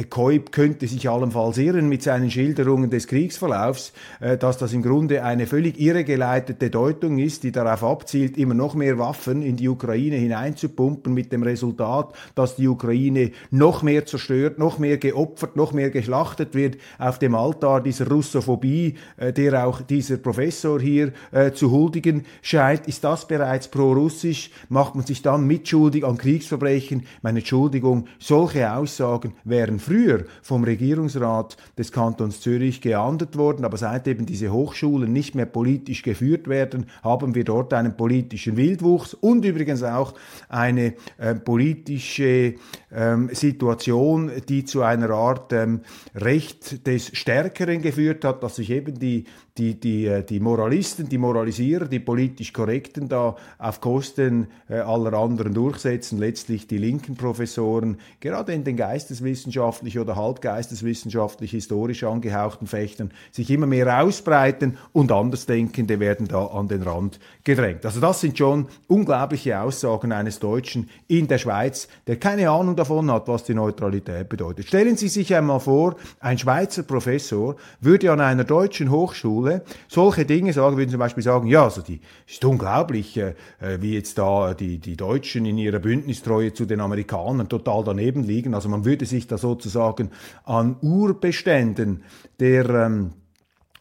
Keub 0.09 0.51
könnte 0.51 0.87
sich 0.87 1.09
allenfalls 1.09 1.57
irren 1.57 1.89
mit 1.89 2.03
seinen 2.03 2.31
Schilderungen 2.31 2.89
des 2.89 3.07
Kriegsverlaufs, 3.07 3.93
äh, 4.19 4.37
dass 4.37 4.57
das 4.57 4.73
im 4.73 4.81
Grunde 4.81 5.23
eine 5.23 5.47
völlig 5.47 5.79
irregeleitete 5.79 6.69
Deutung 6.69 7.17
ist, 7.19 7.43
die 7.43 7.51
darauf 7.51 7.83
abzielt, 7.83 8.37
immer 8.37 8.53
noch 8.53 8.73
mehr 8.73 8.97
Waffen 8.97 9.41
in 9.41 9.57
die 9.57 9.69
Ukraine 9.69 10.15
hineinzupumpen, 10.15 11.13
mit 11.13 11.31
dem 11.31 11.43
Resultat, 11.43 12.13
dass 12.35 12.55
die 12.55 12.67
Ukraine 12.67 13.31
noch 13.51 13.83
mehr 13.83 14.05
zerstört, 14.05 14.57
noch 14.57 14.79
mehr 14.79 14.97
geopfert, 14.97 15.55
noch 15.55 15.73
mehr 15.73 15.89
geschlachtet 15.89 16.55
wird 16.55 16.77
auf 16.97 17.19
dem 17.19 17.35
Altar 17.35 17.81
dieser 17.81 18.07
Russophobie, 18.07 18.95
äh, 19.17 19.33
der 19.33 19.67
auch 19.67 19.81
dieser 19.81 20.17
Professor 20.17 20.79
hier 20.79 21.13
äh, 21.31 21.51
zu 21.51 21.71
huldigen 21.71 22.25
scheint. 22.41 22.87
Ist 22.87 23.03
das 23.03 23.27
bereits 23.27 23.67
pro-russisch? 23.67 24.51
Macht 24.69 24.95
man 24.95 25.05
sich 25.05 25.21
dann 25.21 25.45
mitschuldig 25.45 26.05
an 26.05 26.17
Kriegsverbrechen? 26.51 27.03
Meine 27.21 27.39
Entschuldigung, 27.39 28.07
solche 28.19 28.73
Aussagen 28.73 29.33
wären 29.43 29.79
früher 29.79 30.25
vom 30.41 30.63
Regierungsrat 30.63 31.57
des 31.77 31.91
Kantons 31.91 32.41
Zürich 32.41 32.81
geahndet 32.81 33.37
worden, 33.37 33.65
aber 33.65 33.77
seit 33.77 34.07
eben 34.07 34.25
diese 34.25 34.51
Hochschulen 34.51 35.11
nicht 35.13 35.35
mehr 35.35 35.45
politisch 35.45 36.03
geführt 36.03 36.47
werden, 36.47 36.87
haben 37.03 37.35
wir 37.35 37.43
dort 37.43 37.73
einen 37.73 37.95
politischen 37.95 38.57
Wildwuchs 38.57 39.13
und 39.13 39.45
übrigens 39.45 39.83
auch 39.83 40.13
eine 40.49 40.93
äh, 41.17 41.35
politische 41.35 42.55
ähm, 42.91 43.29
Situation, 43.31 44.31
die 44.49 44.65
zu 44.65 44.81
einer 44.81 45.11
Art 45.11 45.53
ähm, 45.53 45.81
Recht 46.15 46.85
des 46.85 47.15
Stärkeren 47.15 47.81
geführt 47.81 48.25
hat, 48.25 48.43
dass 48.43 48.57
sich 48.57 48.69
eben 48.69 48.99
die 48.99 49.25
die, 49.57 49.79
die, 49.79 50.07
äh, 50.07 50.23
die 50.23 50.39
Moralisten, 50.39 51.09
die 51.09 51.17
Moralisierer, 51.17 51.85
die 51.85 51.99
politisch 51.99 52.53
Korrekten 52.53 53.09
da 53.09 53.35
auf 53.57 53.81
Kosten 53.81 54.47
äh, 54.69 54.75
aller 54.75 55.13
anderen 55.13 55.53
durchsetzen, 55.53 56.19
letztlich 56.19 56.67
die 56.67 56.77
linken 56.77 57.15
Professoren, 57.15 57.97
gerade 58.19 58.53
in 58.53 58.63
den 58.63 58.77
geisteswissenschaftlich 58.77 59.99
oder 59.99 60.15
halbgeisteswissenschaftlich 60.15 61.51
historisch 61.51 62.03
angehauchten 62.03 62.67
Fächern, 62.67 63.11
sich 63.31 63.49
immer 63.49 63.67
mehr 63.67 64.01
ausbreiten 64.01 64.77
und 64.93 65.11
Andersdenkende 65.11 65.99
werden 65.99 66.27
da 66.27 66.45
an 66.45 66.67
den 66.69 66.83
Rand 66.83 67.19
gedrängt. 67.43 67.85
Also 67.85 67.99
das 67.99 68.21
sind 68.21 68.37
schon 68.37 68.67
unglaubliche 68.87 69.59
Aussagen 69.59 70.13
eines 70.13 70.39
Deutschen 70.39 70.89
in 71.07 71.27
der 71.27 71.39
Schweiz, 71.39 71.89
der 72.07 72.15
keine 72.17 72.49
Ahnung 72.49 72.75
davon 72.77 73.11
hat, 73.11 73.27
was 73.27 73.43
die 73.43 73.53
Neutralität 73.53 74.29
bedeutet. 74.29 74.67
Stellen 74.67 74.95
Sie 74.95 75.09
sich 75.09 75.35
einmal 75.35 75.59
vor, 75.59 75.95
ein 76.19 76.37
Schweizer 76.37 76.83
Professor 76.83 77.57
würde 77.81 78.11
an 78.11 78.21
einer 78.21 78.45
deutschen 78.45 78.89
Hochschule 78.89 79.50
Schule 79.51 79.63
solche 79.87 80.25
Dinge 80.25 80.53
sagen, 80.53 80.77
würden 80.77 80.89
zum 80.89 80.99
Beispiel 80.99 81.23
sagen, 81.23 81.47
ja, 81.47 81.63
also 81.63 81.81
die 81.81 81.99
ist 82.27 82.43
unglaublich, 82.45 83.17
äh, 83.17 83.35
äh, 83.59 83.81
wie 83.81 83.93
jetzt 83.93 84.17
da 84.17 84.53
die, 84.53 84.79
die 84.79 84.95
Deutschen 84.95 85.45
in 85.45 85.57
ihrer 85.57 85.79
Bündnistreue 85.79 86.53
zu 86.53 86.65
den 86.65 86.79
Amerikanern 86.79 87.49
total 87.49 87.83
daneben 87.83 88.23
liegen. 88.23 88.53
Also 88.53 88.69
man 88.69 88.85
würde 88.85 89.05
sich 89.05 89.27
da 89.27 89.37
sozusagen 89.37 90.11
an 90.43 90.77
Urbeständen 90.81 92.03
der 92.39 92.69
ähm, 92.69 93.11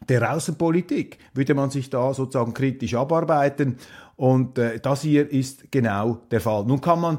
der 0.09 0.35
Außenpolitik 0.35 1.19
würde 1.35 1.55
man 1.55 1.69
sich 1.69 1.91
da 1.91 2.15
sozusagen 2.15 2.55
kritisch 2.55 2.95
abarbeiten 2.95 3.77
und 4.17 4.57
äh, 4.57 4.81
das 4.81 5.03
hier 5.03 5.31
ist 5.31 5.71
genau 5.71 6.21
der 6.31 6.41
Fall. 6.41 6.65
Nun 6.65 6.81
kann 6.81 7.01
man 7.03 7.19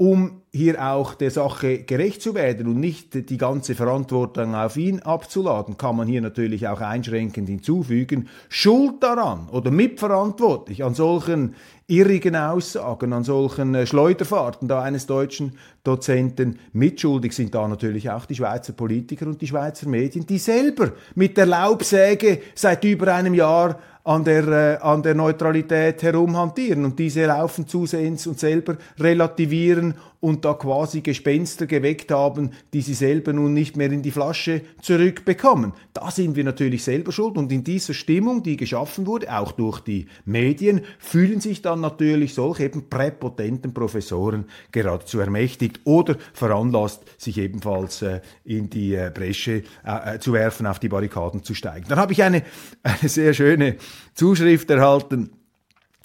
Um 0.00 0.40
hier 0.50 0.82
auch 0.82 1.12
der 1.12 1.30
Sache 1.30 1.82
gerecht 1.82 2.22
zu 2.22 2.34
werden 2.34 2.68
und 2.68 2.80
nicht 2.80 3.28
die 3.28 3.36
ganze 3.36 3.74
Verantwortung 3.74 4.54
auf 4.54 4.78
ihn 4.78 5.00
abzuladen, 5.00 5.76
kann 5.76 5.94
man 5.94 6.08
hier 6.08 6.22
natürlich 6.22 6.66
auch 6.68 6.80
einschränkend 6.80 7.50
hinzufügen, 7.50 8.30
Schuld 8.48 9.02
daran 9.02 9.50
oder 9.50 9.70
mitverantwortlich 9.70 10.82
an 10.84 10.94
solchen 10.94 11.54
irrigen 11.86 12.34
Aussagen, 12.34 13.12
an 13.12 13.24
solchen 13.24 13.74
äh, 13.74 13.86
Schleuderfahrten 13.86 14.68
da 14.68 14.80
eines 14.80 15.04
deutschen 15.04 15.58
Dozenten 15.84 16.58
mitschuldig 16.72 17.34
sind 17.34 17.54
da 17.54 17.68
natürlich 17.68 18.08
auch 18.10 18.24
die 18.24 18.36
Schweizer 18.36 18.72
Politiker 18.72 19.26
und 19.26 19.42
die 19.42 19.48
Schweizer 19.48 19.86
Medien, 19.86 20.24
die 20.24 20.38
selber 20.38 20.92
mit 21.14 21.36
der 21.36 21.44
Laubsäge 21.44 22.40
seit 22.54 22.84
über 22.84 23.12
einem 23.14 23.34
Jahr 23.34 23.78
an 24.10 24.24
der, 24.24 24.48
äh, 24.48 24.76
an 24.82 25.04
der 25.04 25.14
Neutralität 25.14 26.02
herumhantieren 26.02 26.84
und 26.84 26.98
diese 26.98 27.26
laufen 27.26 27.68
zusehends 27.68 28.26
und 28.26 28.40
selber 28.40 28.76
relativieren 28.98 29.94
und 30.18 30.44
da 30.44 30.54
quasi 30.54 31.00
Gespenster 31.00 31.66
geweckt 31.66 32.10
haben, 32.10 32.50
die 32.72 32.82
sie 32.82 32.94
selber 32.94 33.32
nun 33.32 33.54
nicht 33.54 33.76
mehr 33.76 33.90
in 33.90 34.02
die 34.02 34.10
Flasche 34.10 34.62
zurückbekommen. 34.82 35.72
Da 35.94 36.10
sind 36.10 36.34
wir 36.34 36.42
natürlich 36.44 36.82
selber 36.82 37.12
schuld 37.12 37.38
und 37.38 37.52
in 37.52 37.62
dieser 37.62 37.94
Stimmung, 37.94 38.42
die 38.42 38.56
geschaffen 38.56 39.06
wurde, 39.06 39.32
auch 39.32 39.52
durch 39.52 39.78
die 39.80 40.08
Medien, 40.24 40.82
fühlen 40.98 41.40
sich 41.40 41.62
dann 41.62 41.80
natürlich 41.80 42.34
solche 42.34 42.64
eben 42.64 42.90
präpotenten 42.90 43.72
Professoren 43.72 44.44
geradezu 44.72 45.20
ermächtigt 45.20 45.80
oder 45.84 46.16
veranlasst, 46.34 47.02
sich 47.16 47.38
ebenfalls 47.38 48.02
äh, 48.02 48.20
in 48.44 48.68
die 48.68 48.94
äh, 48.94 49.10
Bresche 49.14 49.62
äh, 49.86 50.16
äh 50.16 50.18
zu 50.18 50.32
werfen, 50.32 50.66
auf 50.66 50.80
die 50.80 50.88
Barrikaden 50.88 51.44
zu 51.44 51.54
steigen. 51.54 51.86
Dann 51.88 51.98
habe 51.98 52.12
ich 52.12 52.22
eine, 52.22 52.42
eine 52.82 53.08
sehr 53.08 53.32
schöne 53.32 53.76
Zuschrift 54.14 54.70
erhalten 54.70 55.30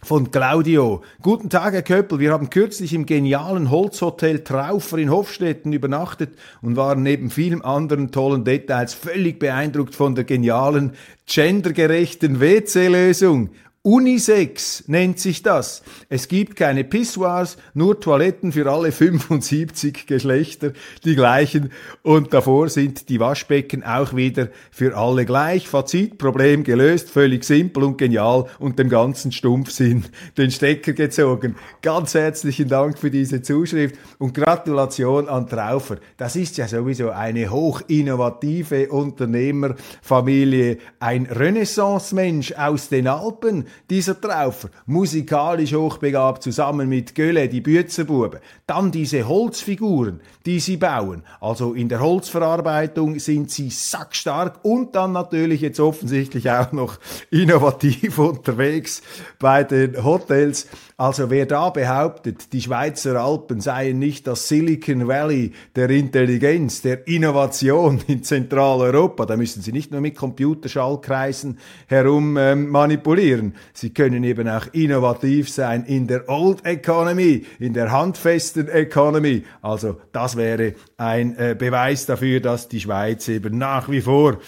von 0.05 0.29
Claudio. 0.29 1.01
Guten 1.21 1.49
Tag, 1.49 1.73
Herr 1.73 1.81
Köppel. 1.81 2.19
Wir 2.19 2.31
haben 2.31 2.51
kürzlich 2.51 2.93
im 2.93 3.05
genialen 3.05 3.71
Holzhotel 3.71 4.43
Traufer 4.43 4.99
in 4.99 5.09
Hofstetten 5.09 5.73
übernachtet 5.73 6.37
und 6.61 6.75
waren 6.75 7.01
neben 7.01 7.31
vielen 7.31 7.63
anderen 7.63 8.11
tollen 8.11 8.43
Details 8.43 8.93
völlig 8.93 9.39
beeindruckt 9.39 9.95
von 9.95 10.13
der 10.13 10.23
genialen, 10.23 10.93
gendergerechten 11.25 12.39
WC-Lösung. 12.39 13.49
Unisex 13.85 14.83
nennt 14.87 15.19
sich 15.19 15.43
das. 15.43 15.83
Es 16.09 16.27
gibt 16.27 16.55
keine 16.55 16.83
Pissoirs, 16.83 17.55
nur 17.75 17.99
Toiletten 17.99 18.51
für 18.51 18.67
alle 18.67 18.91
75 18.91 20.07
Geschlechter, 20.07 20.71
die 21.03 21.13
gleichen. 21.13 21.71
Und 22.01 22.33
davor 22.33 22.69
sind 22.69 23.09
die 23.09 23.19
Waschbecken 23.19 23.83
auch 23.83 24.15
wieder 24.15 24.47
für 24.71 24.97
alle 24.97 25.23
gleich. 25.23 25.67
Fazit, 25.67 26.17
Problem 26.17 26.63
gelöst, 26.63 27.11
völlig 27.11 27.43
simpel 27.43 27.83
und 27.83 27.99
genial 27.99 28.47
und 28.57 28.79
dem 28.79 28.89
ganzen 28.89 29.31
Stumpfsinn 29.31 30.05
den 30.37 30.49
Stecker 30.49 30.93
gezogen. 30.93 31.55
Ganz 31.83 32.15
herzlichen 32.15 32.67
Dank 32.67 32.97
für 32.97 33.11
diese 33.11 33.43
Zuschrift 33.43 33.97
und 34.17 34.33
Gratulation 34.33 35.29
an 35.29 35.47
Traufer. 35.47 35.97
Das 36.17 36.35
ist 36.35 36.57
ja 36.57 36.67
sowieso 36.67 37.11
eine 37.11 37.51
hoch 37.51 37.81
innovative 37.87 38.89
Unternehmerfamilie, 38.89 40.79
ein 40.99 41.27
Renaissance-Mensch 41.27 42.53
aus 42.53 42.89
den 42.89 43.07
Alpen 43.07 43.67
dieser 43.89 44.20
Traufer, 44.20 44.70
musikalisch 44.86 45.74
hochbegabt, 45.74 46.44
zusammen 46.44 46.89
mit 46.89 47.15
Gölle, 47.15 47.50
die 47.50 47.62
Bützerbuben. 47.62 48.39
Dann 48.67 48.91
diese 48.91 49.27
Holzfiguren, 49.27 50.22
die 50.46 50.60
sie 50.60 50.77
bauen. 50.77 51.24
Also 51.39 51.74
in 51.74 51.89
der 51.89 52.00
Holzverarbeitung 52.00 53.20
sind 53.20 53.51
sie 53.51 53.70
sackstark 53.70 54.60
und 54.63 54.96
dann 54.96 55.12
natürlich 55.12 55.62
jetzt 55.62 55.79
offensichtlich 55.79 56.50
auch 56.50 56.72
noch 56.72 56.98
innovativ 57.29 58.17
unterwegs 58.17 59.01
bei 59.39 59.63
den 59.63 60.03
Hotels. 60.03 60.67
Also 60.98 61.29
wer 61.29 61.46
da 61.46 61.72
behauptet, 61.72 62.53
die 62.53 62.62
Schweizer 62.62 63.20
Alpen 63.22 63.60
seien 63.60 64.00
nicht 64.00 64.27
das 64.27 64.48
Silicon 64.48 65.10
Valley 65.10 65.51
der 65.75 65.89
Intelligenz, 65.89 66.82
der 66.82 67.05
Innovation 67.05 68.01
in 68.08 68.24
Zentraleuropa, 68.24 69.25
da 69.25 69.36
müssen 69.36 69.62
sie 69.62 69.74
nicht 69.74 69.91
nur 69.91 70.00
mit 70.00 70.15
Computerschallkreisen 70.15 71.60
herum 71.88 72.38
ähm, 72.38 72.70
manipulieren. 72.70 73.55
Sie 73.74 73.93
können 73.93 74.24
eben 74.24 74.48
auch 74.48 74.67
innovativ 74.74 75.50
sein 75.50 75.86
in 75.86 76.07
der 76.07 76.29
Old 76.29 76.65
Economy, 76.65 77.45
in 77.60 77.74
der 77.74 77.91
handfesten 77.91 78.67
Economy. 78.67 79.43
Also 79.62 80.00
das 80.12 80.36
wäre 80.36 80.74
ein 80.98 81.38
äh, 81.38 81.55
Beweis 81.57 82.05
dafür, 82.05 82.39
dass 82.39 82.67
die 82.67 82.81
Schweiz 82.81 83.27
eben 83.27 83.57
nach 83.57 83.89
wie 83.89 84.01
vor 84.01 84.39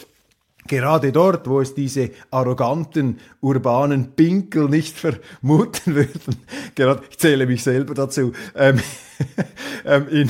Gerade 0.68 1.14
dort, 1.14 1.48
wo 1.48 1.62
es 1.62 1.74
diese 1.74 2.12
arroganten 2.30 3.20
urbanen 3.42 4.12
Pinkel 4.16 4.68
nicht 4.68 4.98
vermuten 5.42 5.96
würden, 5.96 6.36
gerade, 6.76 7.02
ich 7.10 7.18
zähle 7.18 7.46
mich 7.46 7.64
selber 7.64 7.94
dazu, 7.94 8.34
ähm, 8.54 8.80
ähm, 9.86 10.08
in, 10.10 10.30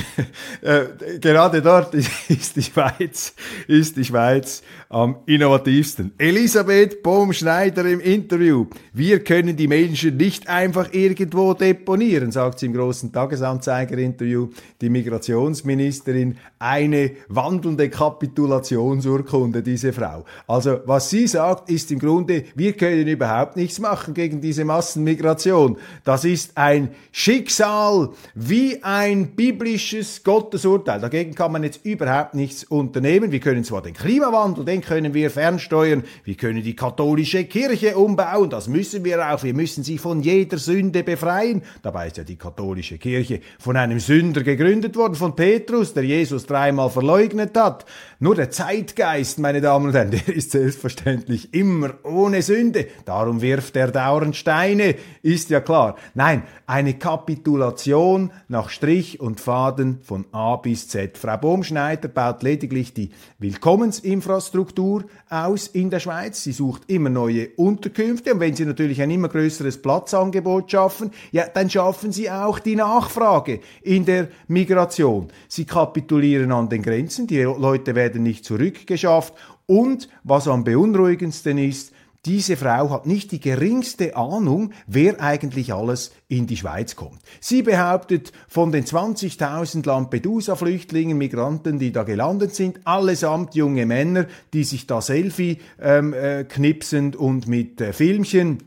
äh, 0.62 1.20
gerade 1.20 1.62
dort 1.62 1.94
ist 2.30 2.56
die 2.56 2.64
Schweiz, 2.64 3.34
ist 3.68 3.98
die 3.98 4.06
Schweiz 4.06 4.64
am 4.90 5.18
innovativsten. 5.26 6.14
Elisabeth 6.18 7.04
Bohm-Schneider 7.04 7.86
im 7.86 8.00
Interview. 8.00 8.68
Wir 8.94 9.24
können 9.24 9.56
die 9.58 9.68
Menschen 9.68 10.18
nicht 10.18 10.48
einfach 10.48 10.94
irgendwo 10.94 11.54
deponieren, 11.54 12.32
sagt 12.32 12.60
sie 12.60 12.68
im 12.68 12.74
großen 12.74 13.12
Tagesanzeiger-Interview. 13.12 14.50
Die 14.82 14.90
Migrationsministerin, 14.90 16.38
eine 16.60 17.12
wandelnde 17.28 17.90
Kapitulationsurkunde, 17.90 19.62
diese 19.62 19.92
Frau. 19.92 20.26
Also, 20.48 20.80
was 20.86 21.10
sie 21.10 21.28
sagt, 21.28 21.70
ist 21.70 21.92
im 21.92 22.00
Grunde, 22.00 22.46
wir 22.56 22.74
können 22.74 23.08
überhaupt 23.08 23.58
nichts 23.58 23.80
machen 23.80 24.14
gegen 24.14 24.40
diese 24.40 24.64
Massenmigration. 24.64 25.78
Das 26.04 26.24
ist 26.24 26.58
ein 26.58 26.90
Schicksal 27.12 28.10
wie 28.36 28.77
ein 28.84 29.36
biblisches 29.36 30.24
Gottesurteil. 30.24 31.00
Dagegen 31.00 31.36
kann 31.36 31.52
man 31.52 31.64
jetzt 31.64 31.86
überhaupt 31.86 32.34
nichts 32.34 32.64
unternehmen. 32.64 33.32
Wir 33.32 33.40
können 33.40 33.64
zwar 33.64 33.82
den 33.82 33.94
Klimawandel, 33.94 34.66
den 34.66 34.82
können 34.82 35.14
wir 35.14 35.30
fernsteuern, 35.30 36.04
wir 36.24 36.36
können 36.36 36.64
die 36.64 36.76
katholische 36.76 37.46
Kirche 37.46 37.98
umbauen, 37.98 38.50
das 38.50 38.68
müssen 38.68 39.04
wir 39.04 39.32
auch, 39.32 39.44
wir 39.44 39.54
müssen 39.54 39.84
sie 39.84 39.98
von 39.98 40.22
jeder 40.22 40.58
Sünde 40.58 41.04
befreien. 41.04 41.62
Dabei 41.82 42.08
ist 42.08 42.18
ja 42.18 42.24
die 42.24 42.36
katholische 42.36 42.98
Kirche 42.98 43.42
von 43.60 43.78
einem 43.78 44.00
Sünder 44.00 44.44
gegründet 44.44 44.96
worden, 44.96 45.16
von 45.16 45.36
Petrus, 45.36 45.94
der 45.94 46.04
Jesus 46.04 46.46
dreimal 46.46 46.90
verleugnet 46.90 47.58
hat. 47.58 47.86
Nur 48.20 48.36
der 48.36 48.50
Zeitgeist, 48.50 49.40
meine 49.40 49.62
Damen 49.62 49.88
und 49.88 49.94
Herren, 49.94 50.12
der 50.28 50.28
ist 50.28 50.52
selbstverständlich 50.52 51.54
immer 51.54 51.94
ohne 52.04 52.42
Sünde. 52.42 52.88
Darum 53.06 53.42
wirft 53.42 53.76
er 53.76 53.92
dauernd 53.92 54.36
Steine, 54.36 54.96
ist 55.22 55.50
ja 55.50 55.60
klar. 55.60 55.96
Nein, 56.14 56.44
eine 56.66 56.96
Kapitulation 56.96 58.32
nach 58.48 58.67
Strich 58.70 59.20
und 59.20 59.40
Faden 59.40 60.00
von 60.02 60.26
A 60.32 60.56
bis 60.56 60.88
Z. 60.88 61.18
Frau 61.18 61.38
Bohmschneider 61.38 62.08
baut 62.08 62.44
lediglich 62.44 62.94
die 62.94 63.12
Willkommensinfrastruktur 63.40 65.06
aus 65.30 65.68
in 65.68 65.90
der 65.90 66.00
Schweiz. 66.00 66.44
Sie 66.44 66.52
sucht 66.52 66.84
immer 66.88 67.10
neue 67.10 67.50
Unterkünfte 67.56 68.34
und 68.34 68.40
wenn 68.40 68.56
sie 68.56 68.66
natürlich 68.66 69.02
ein 69.02 69.12
immer 69.12 69.30
größeres 69.30 69.82
Platzangebot 69.82 70.72
schaffen, 70.72 71.12
ja, 71.32 71.48
dann 71.48 71.70
schaffen 71.70 72.12
sie 72.12 72.30
auch 72.30 72.60
die 72.60 72.76
Nachfrage 72.76 73.60
in 73.82 74.06
der 74.06 74.30
Migration. 74.48 75.28
Sie 75.48 75.66
kapitulieren 75.66 76.52
an 76.52 76.70
den 76.70 76.82
Grenzen, 76.82 77.28
die 77.28 77.42
Leute 77.42 77.96
werden 77.96 78.24
nicht 78.24 78.46
zurückgeschafft 78.46 79.34
und 79.68 80.10
was 80.24 80.48
am 80.48 80.64
beunruhigendsten 80.64 81.58
ist, 81.58 81.94
diese 82.26 82.58
Frau 82.58 82.90
hat 82.90 83.06
nicht 83.06 83.32
die 83.32 83.40
geringste 83.40 84.16
Ahnung, 84.16 84.74
wer 84.86 85.22
eigentlich 85.22 85.74
alles 85.74 86.12
in 86.28 86.48
die 86.48 86.58
Schweiz 86.58 86.96
kommt. 86.96 87.20
Sie 87.40 87.62
behauptet, 87.62 88.32
von 88.48 88.72
den 88.72 88.84
20.000 88.84 89.86
Lampedusa-Flüchtlingen, 89.86 91.18
Migranten, 91.18 91.80
die 91.80 91.92
da 91.92 92.04
gelandet 92.04 92.54
sind, 92.56 92.86
allesamt 92.86 93.56
junge 93.56 93.86
Männer, 93.86 94.28
die 94.54 94.64
sich 94.64 94.88
da 94.88 95.02
Selfie 95.02 95.60
ähm, 95.80 96.14
äh, 96.14 96.44
knipsend 96.44 97.16
und 97.16 97.48
mit 97.48 97.80
äh, 97.80 97.94
Filmchen 97.94 98.64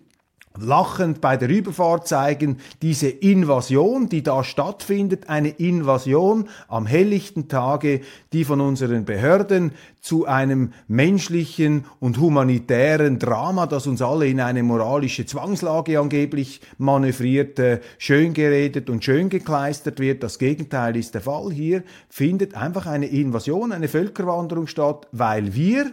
lachend 0.59 1.21
bei 1.21 1.37
der 1.37 1.49
Überfahrt 1.49 2.09
zeigen, 2.09 2.59
diese 2.83 3.09
Invasion, 3.09 4.09
die 4.09 4.23
da 4.23 4.43
stattfindet, 4.43 5.29
eine 5.29 5.51
Invasion 5.51 6.49
am 6.69 6.87
helllichten 6.87 7.49
Tage, 7.49 8.01
die 8.33 8.45
von 8.45 8.61
unseren 8.61 9.05
Behörden 9.05 9.73
zu 10.01 10.27
einem 10.27 10.73
menschlichen 10.89 11.85
und 12.01 12.19
humanitären 12.19 13.19
Drama, 13.19 13.67
das 13.67 13.87
uns 13.87 14.03
alle 14.03 14.27
in 14.27 14.41
eine 14.41 14.63
moralische 14.63 15.25
Zwangslage 15.25 16.01
angeblich 16.01 16.61
manövriert, 16.79 17.61
schön 17.99 18.35
geredet 18.35 18.91
und 18.91 19.05
schön 19.05 19.29
gekleistert 19.29 20.01
wird. 20.01 20.23
Das 20.23 20.39
Gegenteil 20.39 20.97
ist 20.97 21.15
der 21.15 21.21
Fall. 21.21 21.53
Hier 21.53 21.85
findet 22.09 22.55
einfach 22.55 22.87
eine 22.87 23.07
Invasion, 23.07 23.73
eine 23.73 23.89
Völkerwanderung 23.89 24.67
statt, 24.67 25.07
weil 25.13 25.55
wir 25.55 25.93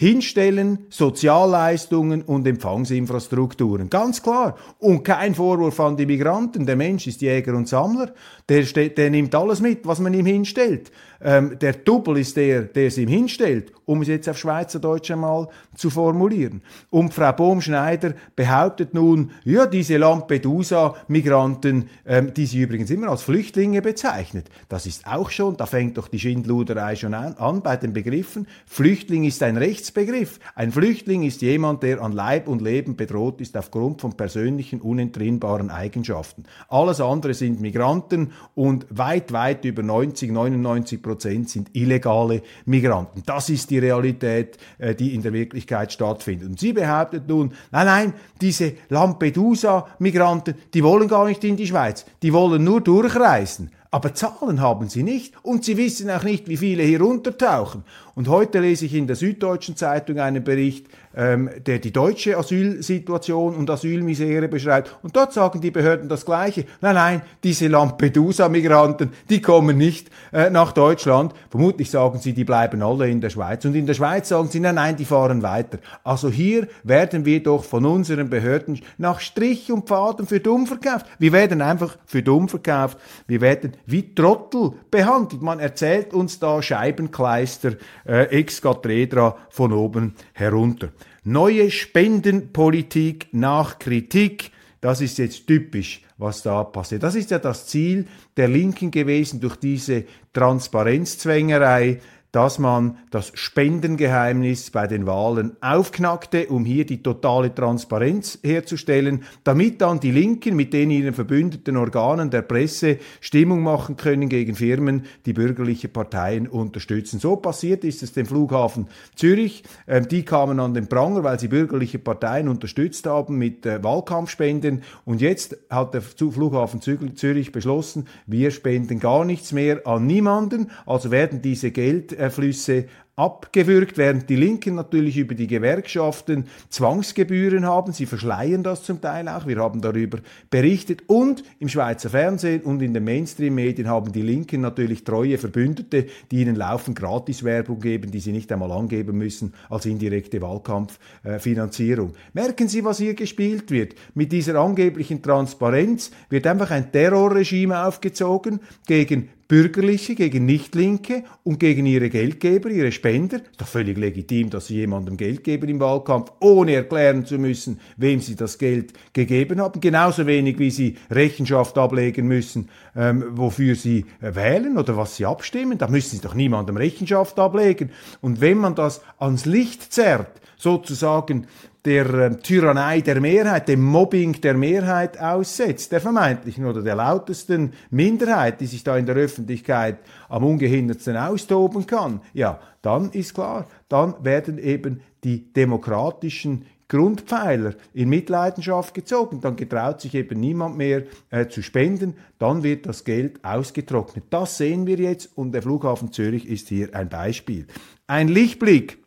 hinstellen, 0.00 0.86
Sozialleistungen 0.90 2.22
und 2.22 2.46
Empfangsinfrastrukturen. 2.46 3.90
Ganz 3.90 4.22
klar. 4.22 4.56
Und 4.78 5.02
kein 5.02 5.34
Vorwurf 5.34 5.80
an 5.80 5.96
die 5.96 6.06
Migranten. 6.06 6.66
Der 6.66 6.76
Mensch 6.76 7.08
ist 7.08 7.20
Jäger 7.20 7.56
und 7.56 7.66
Sammler. 7.66 8.14
Der, 8.48 8.62
der 8.62 9.10
nimmt 9.10 9.34
alles 9.34 9.60
mit, 9.60 9.84
was 9.88 9.98
man 9.98 10.14
ihm 10.14 10.24
hinstellt. 10.24 10.92
Ähm, 11.20 11.58
der 11.58 11.72
Double 11.72 12.18
ist 12.18 12.36
der, 12.36 12.62
der 12.62 12.86
es 12.86 12.98
ihm 12.98 13.08
hinstellt, 13.08 13.72
um 13.86 14.02
es 14.02 14.08
jetzt 14.08 14.28
auf 14.28 14.38
Schweizerdeutsch 14.38 15.10
einmal 15.10 15.48
zu 15.74 15.90
formulieren. 15.90 16.62
Und 16.90 17.14
Frau 17.14 17.32
Bohm-Schneider 17.32 18.14
behauptet 18.36 18.94
nun, 18.94 19.32
ja, 19.44 19.66
diese 19.66 19.96
Lampedusa-Migranten, 19.96 21.88
ähm, 22.06 22.34
die 22.34 22.46
sie 22.46 22.60
übrigens 22.60 22.90
immer 22.90 23.08
als 23.08 23.22
Flüchtlinge 23.22 23.82
bezeichnet, 23.82 24.48
das 24.68 24.86
ist 24.86 25.06
auch 25.06 25.30
schon, 25.30 25.56
da 25.56 25.66
fängt 25.66 25.98
doch 25.98 26.08
die 26.08 26.18
Schindluderei 26.18 26.94
schon 26.94 27.14
an, 27.14 27.34
an 27.34 27.62
bei 27.62 27.76
den 27.76 27.92
Begriffen. 27.92 28.46
Flüchtling 28.66 29.24
ist 29.24 29.42
ein 29.42 29.56
Rechts 29.56 29.88
Rechtsbegriff. 29.88 30.38
Ein 30.54 30.72
Flüchtling 30.72 31.22
ist 31.22 31.40
jemand, 31.40 31.82
der 31.82 32.02
an 32.02 32.12
Leib 32.12 32.48
und 32.48 32.60
Leben 32.62 32.96
bedroht 32.96 33.40
ist 33.40 33.56
aufgrund 33.56 34.00
von 34.00 34.16
persönlichen 34.16 34.80
unentrinnbaren 34.80 35.70
Eigenschaften. 35.70 36.44
Alles 36.68 37.00
andere 37.00 37.34
sind 37.34 37.60
Migranten 37.60 38.32
und 38.54 38.86
weit, 38.90 39.32
weit 39.32 39.64
über 39.64 39.82
90, 39.82 40.32
99 40.32 41.00
Prozent 41.08 41.48
sind 41.48 41.70
illegale 41.72 42.42
Migranten. 42.66 43.22
Das 43.24 43.48
ist 43.48 43.70
die 43.70 43.78
Realität, 43.78 44.58
äh, 44.78 44.94
die 44.94 45.14
in 45.14 45.22
der 45.22 45.32
Wirklichkeit 45.32 45.92
stattfindet. 45.92 46.48
Und 46.48 46.60
sie 46.60 46.72
behauptet 46.72 47.26
nun, 47.26 47.52
nein, 47.70 47.86
nein, 47.86 48.12
diese 48.40 48.74
Lampedusa-Migranten, 48.90 50.54
die 50.72 50.84
wollen 50.84 51.08
gar 51.08 51.26
nicht 51.26 51.42
in 51.44 51.56
die 51.56 51.66
Schweiz, 51.66 52.04
die 52.22 52.32
wollen 52.32 52.62
nur 52.62 52.80
durchreisen. 52.80 53.70
Aber 53.90 54.12
Zahlen 54.12 54.60
haben 54.60 54.88
sie 54.88 55.02
nicht 55.02 55.32
und 55.42 55.64
sie 55.64 55.78
wissen 55.78 56.10
auch 56.10 56.22
nicht, 56.22 56.46
wie 56.46 56.58
viele 56.58 56.82
hier 56.82 57.00
untertauchen. 57.00 57.84
Und 58.18 58.26
heute 58.26 58.58
lese 58.58 58.84
ich 58.86 58.94
in 58.94 59.06
der 59.06 59.14
Süddeutschen 59.14 59.76
Zeitung 59.76 60.18
einen 60.18 60.42
Bericht, 60.42 60.88
ähm, 61.14 61.50
der 61.64 61.78
die 61.78 61.92
deutsche 61.92 62.36
Asylsituation 62.36 63.54
und 63.54 63.70
Asylmisere 63.70 64.48
beschreibt. 64.48 64.98
Und 65.04 65.14
dort 65.14 65.32
sagen 65.32 65.60
die 65.60 65.70
Behörden 65.70 66.08
das 66.08 66.26
Gleiche. 66.26 66.64
Nein, 66.80 66.96
nein, 66.96 67.22
diese 67.44 67.68
Lampedusa-Migranten, 67.68 69.12
die 69.30 69.40
kommen 69.40 69.78
nicht 69.78 70.10
äh, 70.32 70.50
nach 70.50 70.72
Deutschland. 70.72 71.32
Vermutlich 71.48 71.92
sagen 71.92 72.18
sie, 72.18 72.32
die 72.32 72.42
bleiben 72.42 72.82
alle 72.82 73.08
in 73.08 73.20
der 73.20 73.30
Schweiz. 73.30 73.64
Und 73.64 73.76
in 73.76 73.86
der 73.86 73.94
Schweiz 73.94 74.30
sagen 74.30 74.48
sie, 74.48 74.58
nein, 74.58 74.74
nein, 74.74 74.96
die 74.96 75.04
fahren 75.04 75.44
weiter. 75.44 75.78
Also 76.02 76.28
hier 76.28 76.66
werden 76.82 77.24
wir 77.24 77.40
doch 77.40 77.62
von 77.62 77.86
unseren 77.86 78.28
Behörden 78.28 78.80
nach 78.96 79.20
Strich 79.20 79.70
und 79.70 79.88
Faden 79.88 80.26
für 80.26 80.40
dumm 80.40 80.66
verkauft. 80.66 81.06
Wir 81.20 81.32
werden 81.32 81.62
einfach 81.62 81.96
für 82.04 82.24
dumm 82.24 82.48
verkauft. 82.48 82.98
Wir 83.28 83.40
werden 83.40 83.74
wie 83.86 84.12
Trottel 84.12 84.72
behandelt. 84.90 85.40
Man 85.40 85.60
erzählt 85.60 86.12
uns 86.12 86.40
da 86.40 86.60
Scheibenkleister 86.60 87.74
äh, 88.08 88.24
ex 88.30 88.60
cathedra 88.60 89.36
von 89.50 89.72
oben 89.72 90.14
herunter. 90.32 90.88
Neue 91.24 91.70
Spendenpolitik 91.70 93.28
nach 93.32 93.78
Kritik. 93.78 94.50
Das 94.80 95.00
ist 95.00 95.18
jetzt 95.18 95.46
typisch, 95.46 96.02
was 96.16 96.42
da 96.42 96.64
passiert. 96.64 97.02
Das 97.02 97.14
ist 97.14 97.30
ja 97.30 97.38
das 97.38 97.66
Ziel 97.66 98.06
der 98.36 98.48
Linken 98.48 98.90
gewesen 98.90 99.40
durch 99.40 99.56
diese 99.56 100.04
Transparenzzwängerei, 100.32 102.00
dass 102.38 102.60
man 102.60 102.98
das 103.10 103.32
Spendengeheimnis 103.34 104.70
bei 104.70 104.86
den 104.86 105.06
Wahlen 105.06 105.56
aufknackte, 105.60 106.46
um 106.46 106.64
hier 106.64 106.86
die 106.86 107.02
totale 107.02 107.52
Transparenz 107.52 108.38
herzustellen, 108.44 109.24
damit 109.42 109.80
dann 109.80 109.98
die 109.98 110.12
Linken 110.12 110.54
mit 110.54 110.72
den 110.72 110.92
ihren 110.92 111.14
verbündeten 111.14 111.76
Organen 111.76 112.30
der 112.30 112.42
Presse 112.42 112.98
Stimmung 113.20 113.64
machen 113.64 113.96
können 113.96 114.28
gegen 114.28 114.54
Firmen, 114.54 115.02
die 115.26 115.32
bürgerliche 115.32 115.88
Parteien 115.88 116.46
unterstützen. 116.46 117.18
So 117.18 117.34
passiert 117.34 117.82
ist 117.82 118.04
es 118.04 118.12
dem 118.12 118.26
Flughafen 118.26 118.86
Zürich. 119.16 119.64
Ähm, 119.88 120.06
die 120.06 120.24
kamen 120.24 120.60
an 120.60 120.74
den 120.74 120.86
Pranger, 120.86 121.24
weil 121.24 121.40
sie 121.40 121.48
bürgerliche 121.48 121.98
Parteien 121.98 122.46
unterstützt 122.46 123.08
haben 123.08 123.36
mit 123.36 123.66
äh, 123.66 123.82
Wahlkampfspenden. 123.82 124.82
Und 125.04 125.20
jetzt 125.20 125.58
hat 125.70 125.92
der 125.92 126.02
Flughafen 126.02 126.80
Zürich 126.80 127.50
beschlossen, 127.50 128.06
wir 128.28 128.52
spenden 128.52 129.00
gar 129.00 129.24
nichts 129.24 129.50
mehr 129.50 129.84
an 129.88 130.06
niemanden. 130.06 130.70
Also 130.86 131.10
werden 131.10 131.42
diese 131.42 131.72
Geld 131.72 132.12
evoluci 132.28 132.78
abgewürgt, 133.18 133.98
während 133.98 134.30
die 134.30 134.36
Linken 134.36 134.76
natürlich 134.76 135.16
über 135.16 135.34
die 135.34 135.48
Gewerkschaften 135.48 136.44
Zwangsgebühren 136.68 137.66
haben. 137.66 137.92
Sie 137.92 138.06
verschleiern 138.06 138.62
das 138.62 138.84
zum 138.84 139.00
Teil 139.00 139.28
auch. 139.28 139.46
Wir 139.46 139.58
haben 139.58 139.80
darüber 139.80 140.18
berichtet. 140.50 141.02
Und 141.08 141.42
im 141.58 141.68
Schweizer 141.68 142.10
Fernsehen 142.10 142.62
und 142.62 142.80
in 142.80 142.94
den 142.94 143.02
Mainstream-Medien 143.02 143.88
haben 143.88 144.12
die 144.12 144.22
Linken 144.22 144.60
natürlich 144.60 145.02
treue 145.02 145.36
Verbündete, 145.36 146.06
die 146.30 146.42
ihnen 146.42 146.54
laufend 146.54 146.96
Gratiswerbung 146.96 147.80
geben, 147.80 148.12
die 148.12 148.20
sie 148.20 148.32
nicht 148.32 148.52
einmal 148.52 148.70
angeben 148.70 149.18
müssen 149.18 149.52
als 149.68 149.86
indirekte 149.86 150.40
Wahlkampffinanzierung. 150.40 152.12
Merken 152.34 152.68
Sie, 152.68 152.84
was 152.84 152.98
hier 152.98 153.14
gespielt 153.14 153.72
wird? 153.72 153.96
Mit 154.14 154.30
dieser 154.30 154.54
angeblichen 154.60 155.22
Transparenz 155.22 156.12
wird 156.30 156.46
einfach 156.46 156.70
ein 156.70 156.92
Terrorregime 156.92 157.84
aufgezogen 157.84 158.60
gegen 158.86 159.30
Bürgerliche 159.48 160.14
gegen 160.14 160.44
Nichtlinke 160.44 161.24
und 161.42 161.58
gegen 161.58 161.86
ihre 161.86 162.10
Geldgeber, 162.10 162.68
ihre 162.68 162.92
Spender. 163.08 163.36
Ist 163.36 163.60
doch 163.60 163.66
völlig 163.66 163.96
legitim, 163.96 164.50
dass 164.50 164.66
sie 164.66 164.76
jemandem 164.76 165.16
Geld 165.16 165.42
geben 165.42 165.68
im 165.68 165.80
Wahlkampf, 165.80 166.30
ohne 166.40 166.74
erklären 166.74 167.24
zu 167.24 167.38
müssen, 167.38 167.80
wem 167.96 168.20
sie 168.20 168.36
das 168.36 168.58
Geld 168.58 168.92
gegeben 169.14 169.60
haben. 169.60 169.80
Genauso 169.80 170.26
wenig 170.26 170.58
wie 170.58 170.70
sie 170.70 170.96
Rechenschaft 171.10 171.78
ablegen 171.78 172.28
müssen, 172.28 172.68
ähm, 172.94 173.24
wofür 173.30 173.74
sie 173.76 174.04
äh, 174.20 174.34
wählen 174.34 174.76
oder 174.76 174.96
was 174.96 175.16
sie 175.16 175.24
abstimmen. 175.24 175.78
Da 175.78 175.88
müssen 175.88 176.16
sie 176.16 176.22
doch 176.22 176.34
niemandem 176.34 176.76
Rechenschaft 176.76 177.38
ablegen. 177.38 177.90
Und 178.20 178.42
wenn 178.42 178.58
man 178.58 178.74
das 178.74 179.00
ans 179.18 179.46
Licht 179.46 179.90
zerrt, 179.90 180.40
sozusagen 180.58 181.46
der 181.84 182.12
äh, 182.12 182.36
Tyrannei 182.36 183.00
der 183.00 183.20
Mehrheit, 183.20 183.68
dem 183.68 183.82
Mobbing 183.82 184.40
der 184.40 184.54
Mehrheit 184.54 185.18
aussetzt, 185.18 185.92
der 185.92 186.00
vermeintlichen 186.00 186.66
oder 186.66 186.82
der 186.82 186.96
lautesten 186.96 187.72
Minderheit, 187.90 188.60
die 188.60 188.66
sich 188.66 188.84
da 188.84 188.98
in 188.98 189.06
der 189.06 189.16
Öffentlichkeit 189.16 189.98
am 190.28 190.44
ungehindertsten 190.44 191.16
austoben 191.16 191.86
kann, 191.86 192.20
ja, 192.34 192.60
dann 192.82 193.10
ist 193.10 193.34
klar, 193.34 193.66
dann 193.88 194.14
werden 194.22 194.58
eben 194.58 195.00
die 195.24 195.52
demokratischen 195.52 196.66
Grundpfeiler 196.88 197.74
in 197.92 198.08
Mitleidenschaft 198.08 198.94
gezogen. 198.94 199.40
Dann 199.40 199.56
getraut 199.56 200.00
sich 200.00 200.14
eben 200.14 200.40
niemand 200.40 200.76
mehr 200.76 201.04
äh, 201.30 201.46
zu 201.46 201.62
spenden. 201.62 202.14
Dann 202.38 202.62
wird 202.62 202.86
das 202.86 203.04
Geld 203.04 203.44
ausgetrocknet. 203.44 204.24
Das 204.30 204.56
sehen 204.56 204.86
wir 204.86 204.96
jetzt 204.96 205.36
und 205.36 205.52
der 205.52 205.62
Flughafen 205.62 206.12
Zürich 206.12 206.48
ist 206.48 206.68
hier 206.68 206.94
ein 206.94 207.10
Beispiel. 207.10 207.66
Ein 208.06 208.28
Lichtblick 208.28 208.98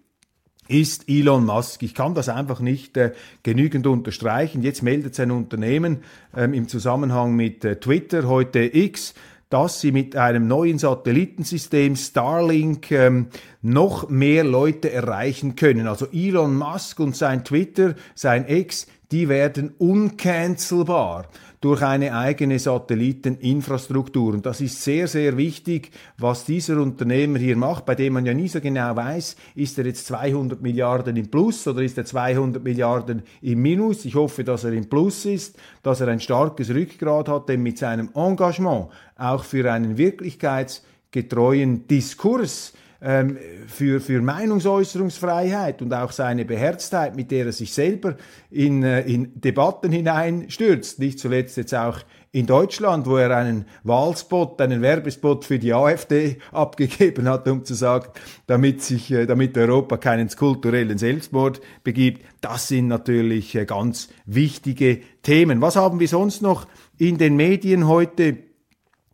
ist 0.72 1.10
Elon 1.10 1.46
Musk. 1.46 1.84
Ich 1.84 1.94
kann 1.94 2.16
das 2.16 2.30
einfach 2.30 2.62
nicht 2.62 2.96
äh, 2.98 3.12
genügend 3.44 3.88
unterstreichen. 3.88 4.64
Jetzt 4.64 4.82
meldet 4.82 5.16
sein 5.16 5.32
Unternehmen 5.32 6.00
ähm, 6.36 6.54
im 6.54 6.68
Zusammenhang 6.68 7.36
mit 7.36 7.66
äh, 7.66 7.76
Twitter, 7.80 8.28
heute 8.28 8.60
X, 8.60 9.14
dass 9.50 9.82
sie 9.82 9.92
mit 9.92 10.16
einem 10.16 10.48
neuen 10.48 10.78
Satellitensystem 10.78 11.98
Starlink 11.98 12.90
ähm, 12.92 13.28
noch 13.62 14.10
mehr 14.10 14.46
Leute 14.46 14.92
erreichen 14.92 15.56
können. 15.56 15.88
Also 15.88 16.08
Elon 16.14 16.56
Musk 16.56 17.02
und 17.02 17.16
sein 17.16 17.44
Twitter, 17.44 17.96
sein 18.16 18.48
X, 18.48 18.88
die 19.12 19.28
werden 19.28 19.74
uncancelbar 19.78 21.28
durch 21.62 21.84
eine 21.84 22.16
eigene 22.16 22.58
Satelliteninfrastruktur. 22.58 24.34
Und 24.34 24.48
das 24.48 24.62
ist 24.62 24.82
sehr, 24.82 25.08
sehr 25.08 25.38
wichtig, 25.38 25.92
was 26.18 26.44
dieser 26.44 26.82
Unternehmer 26.82 27.38
hier 27.38 27.56
macht, 27.56 27.86
bei 27.86 27.94
dem 27.94 28.14
man 28.14 28.26
ja 28.26 28.34
nie 28.34 28.48
so 28.48 28.60
genau 28.60 28.96
weiß, 28.96 29.36
ist 29.54 29.78
er 29.78 29.86
jetzt 29.86 30.08
200 30.08 30.60
Milliarden 30.60 31.16
im 31.16 31.30
Plus 31.30 31.68
oder 31.68 31.84
ist 31.84 32.00
er 32.00 32.06
200 32.06 32.64
Milliarden 32.64 33.22
im 33.44 33.62
Minus. 33.62 34.06
Ich 34.06 34.16
hoffe, 34.16 34.44
dass 34.44 34.64
er 34.64 34.74
im 34.74 34.90
Plus 34.90 35.26
ist, 35.26 35.56
dass 35.84 36.02
er 36.02 36.08
ein 36.08 36.20
starkes 36.20 36.72
Rückgrat 36.72 37.30
hat, 37.30 37.48
denn 37.48 37.62
mit 37.62 37.78
seinem 37.78 38.10
Engagement 38.16 38.88
auch 39.16 39.44
für 39.44 39.72
einen 39.72 40.00
wirklichkeitsgetreuen 40.00 41.88
Diskurs, 41.88 42.74
ähm, 43.02 43.38
für, 43.68 44.00
für 44.00 44.22
Meinungsäußerungsfreiheit 44.22 45.82
und 45.82 45.94
auch 45.94 46.12
seine 46.12 46.46
Beherztheit, 46.46 47.16
mit 47.16 47.32
der 47.32 47.48
er 47.48 47.52
sich 47.52 47.74
selber 47.74 48.16
in, 48.52 48.84
äh, 48.84 49.02
in 49.02 49.42
Debatten 49.42 49.92
hineinstürzt, 49.92 51.00
nicht 51.00 51.20
zuletzt 51.20 51.58
jetzt 51.58 51.74
auch 51.74 52.00
in 52.32 52.46
Deutschland, 52.46 53.08
wo 53.08 53.18
er 53.18 53.36
einen 53.36 53.66
Wahlspot, 53.84 54.62
einen 54.62 54.82
Werbespot 54.82 55.46
für 55.46 55.60
die 55.60 55.74
AfD 55.74 56.38
abgegeben 56.52 57.28
hat, 57.28 57.48
um 57.48 57.66
zu 57.66 57.74
sagen, 57.74 58.12
damit 58.48 58.84
sich, 58.84 59.12
äh, 59.12 59.26
damit 59.26 59.58
Europa 59.58 59.98
keinen 59.98 60.30
kulturellen 60.30 60.98
Selbstmord 60.98 61.60
begibt. 61.84 62.24
Das 62.40 62.68
sind 62.68 62.88
natürlich 62.88 63.56
äh, 63.56 63.66
ganz 63.66 64.10
wichtige 64.26 65.02
Themen. 65.24 65.60
Was 65.60 65.76
haben 65.76 66.00
wir 66.00 66.08
sonst 66.08 66.42
noch 66.42 66.68
in 66.98 67.18
den 67.18 67.36
Medien 67.36 67.88
heute? 67.88 68.38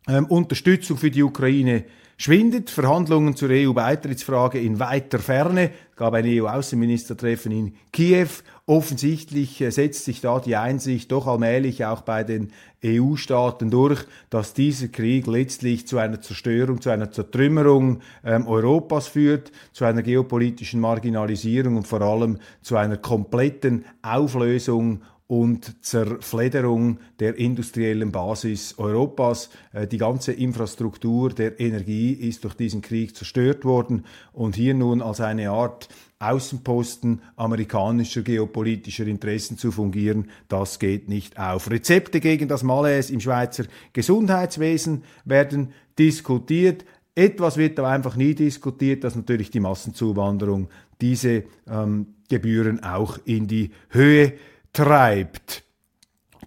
Ähm, 0.06 0.24
Unterstützung 0.26 0.96
für 0.96 1.10
die 1.10 1.22
Ukraine 1.22 1.84
schwindet. 2.18 2.68
Verhandlungen 2.68 3.36
zur 3.36 3.48
EU-Beitrittsfrage 3.50 4.58
in 4.58 4.78
weiter 4.78 5.20
Ferne. 5.20 5.70
Es 5.90 5.96
gab 5.96 6.12
ein 6.12 6.26
EU-Außenministertreffen 6.26 7.52
in 7.52 7.74
Kiew. 7.92 8.28
Offensichtlich 8.66 9.60
äh, 9.62 9.70
setzt 9.70 10.04
sich 10.04 10.20
da 10.20 10.40
die 10.40 10.56
Einsicht 10.56 11.10
doch 11.10 11.26
allmählich 11.26 11.86
auch 11.86 12.02
bei 12.02 12.24
den 12.24 12.52
EU-Staaten 12.84 13.70
durch, 13.70 14.04
dass 14.30 14.52
dieser 14.52 14.88
Krieg 14.88 15.26
letztlich 15.26 15.86
zu 15.86 15.98
einer 15.98 16.20
Zerstörung, 16.20 16.80
zu 16.80 16.90
einer 16.90 17.10
Zertrümmerung 17.10 18.00
ähm, 18.24 18.46
Europas 18.46 19.06
führt, 19.06 19.52
zu 19.72 19.84
einer 19.84 20.02
geopolitischen 20.02 20.80
Marginalisierung 20.80 21.76
und 21.76 21.86
vor 21.86 22.02
allem 22.02 22.38
zu 22.60 22.76
einer 22.76 22.98
kompletten 22.98 23.84
Auflösung 24.02 25.02
und 25.28 25.84
Zerflederung 25.84 26.98
der 27.20 27.36
industriellen 27.36 28.10
Basis 28.10 28.74
Europas. 28.78 29.50
Äh, 29.72 29.86
die 29.86 29.98
ganze 29.98 30.32
Infrastruktur 30.32 31.30
der 31.30 31.60
Energie 31.60 32.12
ist 32.12 32.42
durch 32.44 32.54
diesen 32.54 32.80
Krieg 32.80 33.14
zerstört 33.14 33.64
worden 33.64 34.04
und 34.32 34.56
hier 34.56 34.74
nun 34.74 35.02
als 35.02 35.20
eine 35.20 35.50
Art 35.50 35.88
Außenposten 36.18 37.20
amerikanischer 37.36 38.22
geopolitischer 38.22 39.06
Interessen 39.06 39.56
zu 39.56 39.70
fungieren, 39.70 40.30
das 40.48 40.80
geht 40.80 41.08
nicht 41.08 41.38
auf. 41.38 41.70
Rezepte 41.70 42.18
gegen 42.18 42.48
das 42.48 42.64
Malaise 42.64 43.12
im 43.12 43.20
Schweizer 43.20 43.64
Gesundheitswesen 43.92 45.04
werden 45.24 45.72
diskutiert. 45.96 46.84
Etwas 47.14 47.56
wird 47.56 47.78
aber 47.78 47.88
einfach 47.88 48.16
nie 48.16 48.34
diskutiert, 48.34 49.04
dass 49.04 49.14
natürlich 49.14 49.50
die 49.50 49.60
Massenzuwanderung 49.60 50.68
diese 51.00 51.44
ähm, 51.68 52.14
Gebühren 52.28 52.82
auch 52.82 53.18
in 53.24 53.46
die 53.46 53.70
Höhe 53.90 54.32
treibt. 54.72 55.64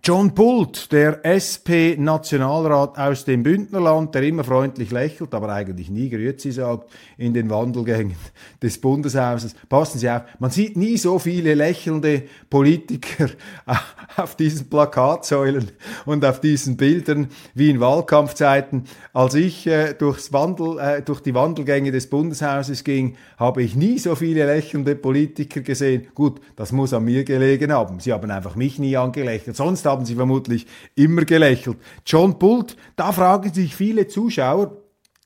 John 0.04 0.34
Pult, 0.34 0.92
der 0.92 1.24
SP-Nationalrat 1.24 2.98
aus 2.98 3.24
dem 3.24 3.44
Bündnerland, 3.44 4.16
der 4.16 4.24
immer 4.24 4.44
freundlich 4.44 4.90
lächelt, 4.90 5.32
aber 5.36 5.50
eigentlich 5.50 5.92
nie 5.92 6.10
Grüezi 6.10 6.52
sagt 6.52 6.90
in 7.20 7.36
den 7.36 7.52
Wandelgängen 7.52 8.16
des 8.64 8.82
Bundeshauses. 8.82 9.54
Passen 9.70 10.00
Sie 10.00 10.10
auf, 10.10 10.24
man 10.40 10.50
sieht 10.50 10.76
nie 10.76 10.98
so 10.98 11.20
viele 11.20 11.54
lächelnde 11.54 12.24
Politiker 12.50 13.30
auf 14.18 14.36
diesen 14.36 14.72
Plakatsäulen 14.72 15.70
und 16.08 16.26
auf 16.26 16.42
diesen 16.42 16.78
Bildern 16.78 17.28
wie 17.54 17.70
in 17.70 17.80
Wahlkampfzeiten. 17.80 18.86
Als 19.14 19.36
ich 19.36 19.68
äh, 19.68 19.94
durchs 19.94 20.34
Wandel, 20.34 20.80
äh, 20.80 21.04
durch 21.04 21.20
die 21.22 21.36
Wandelgänge 21.36 21.92
des 21.92 22.10
Bundeshauses 22.10 22.84
ging, 22.84 23.18
habe 23.38 23.62
ich 23.62 23.76
nie 23.76 24.00
so 24.00 24.16
viele 24.16 24.48
lächelnde 24.48 24.96
Politiker 24.96 25.62
gesehen. 25.62 26.08
Gut, 26.16 26.42
das 26.56 26.72
muss 26.72 26.92
an 26.92 27.06
mir 27.06 27.24
gelegen 27.24 27.72
haben. 27.72 28.00
Sie 28.00 28.12
haben 28.12 28.32
einfach 28.32 28.56
mich 28.56 28.80
nie 28.80 28.98
angelächelt. 28.98 29.56
Sonst 29.56 29.91
haben 29.92 30.06
sie 30.06 30.16
vermutlich 30.16 30.66
immer 30.96 31.26
gelächelt. 31.26 31.78
John 32.06 32.40
Pult, 32.40 32.76
da 32.96 33.12
fragen 33.12 33.54
sich 33.54 33.76
viele 33.76 34.08
Zuschauer 34.08 34.78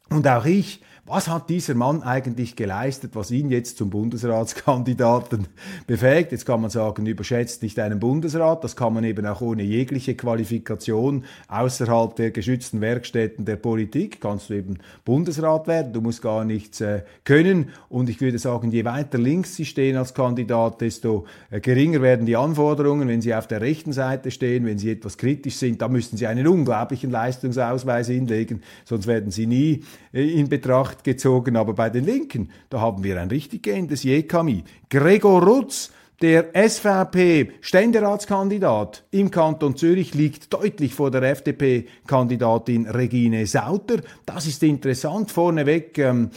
und 0.09 0.27
auch 0.27 0.45
ich, 0.45 0.81
was 1.07 1.27
hat 1.27 1.51
dieser 1.51 1.75
Mann 1.75 2.01
eigentlich 2.01 2.55
geleistet, 2.55 3.11
was 3.13 3.29
ihn 3.29 3.51
jetzt 3.51 3.77
zum 3.77 3.91
Bundesratskandidaten 3.91 5.47
befähigt? 5.87 6.31
Jetzt 6.31 6.47
kann 6.47 6.61
man 6.61 6.71
sagen, 6.71 7.05
überschätzt 7.05 7.61
nicht 7.61 7.77
einen 7.79 7.99
Bundesrat, 7.99 8.63
das 8.63 8.75
kann 8.75 8.95
man 8.95 9.03
eben 9.03 9.23
auch 9.27 9.39
ohne 9.41 9.61
jegliche 9.61 10.15
Qualifikation 10.15 11.25
außerhalb 11.47 12.15
der 12.15 12.31
geschützten 12.31 12.81
Werkstätten 12.81 13.45
der 13.45 13.57
Politik, 13.57 14.19
kannst 14.19 14.49
du 14.49 14.55
eben 14.55 14.79
Bundesrat 15.03 15.67
werden, 15.67 15.93
du 15.93 16.01
musst 16.01 16.23
gar 16.23 16.43
nichts 16.43 16.81
äh, 16.81 17.03
können. 17.23 17.69
Und 17.87 18.09
ich 18.09 18.19
würde 18.19 18.39
sagen, 18.39 18.71
je 18.71 18.83
weiter 18.83 19.19
links 19.19 19.55
sie 19.55 19.65
stehen 19.65 19.97
als 19.97 20.15
Kandidat, 20.15 20.81
desto 20.81 21.25
äh, 21.51 21.59
geringer 21.59 22.01
werden 22.01 22.25
die 22.25 22.35
Anforderungen, 22.35 23.07
wenn 23.07 23.21
sie 23.21 23.35
auf 23.35 23.45
der 23.45 23.61
rechten 23.61 23.93
Seite 23.93 24.31
stehen, 24.31 24.65
wenn 24.65 24.79
sie 24.79 24.89
etwas 24.89 25.19
kritisch 25.19 25.57
sind, 25.57 25.83
da 25.83 25.87
müssten 25.87 26.17
sie 26.17 26.25
einen 26.25 26.47
unglaublichen 26.47 27.11
Leistungsausweis 27.11 28.07
hinlegen, 28.07 28.63
sonst 28.85 29.05
werden 29.05 29.29
sie 29.29 29.45
nie 29.45 29.83
äh, 30.11 30.27
in 30.39 30.49
Betracht 30.49 30.94
Betracht 30.95 31.03
gezogen, 31.03 31.57
aber 31.57 31.73
bei 31.73 31.89
den 31.89 32.05
Linken, 32.05 32.51
da 32.69 32.79
haben 32.79 33.03
wir 33.03 33.19
ein 33.19 33.29
richtig 33.29 33.63
gehendes 33.63 34.03
Jekami. 34.03 34.63
Gregor 34.89 35.43
Rutz, 35.43 35.91
der 36.21 36.51
SVP-Ständeratskandidat 36.53 39.03
im 39.11 39.31
Kanton 39.31 39.75
Zürich 39.75 40.13
liegt 40.13 40.53
deutlich 40.53 40.93
vor 40.93 41.11
der 41.11 41.23
FDP-Kandidatin 41.23 42.87
Regine 42.87 43.45
Sauter. 43.45 43.97
Das 44.25 44.47
ist 44.47 44.63
interessant. 44.63 45.31
Vorneweg 45.31 45.97
ähm, 45.97 46.29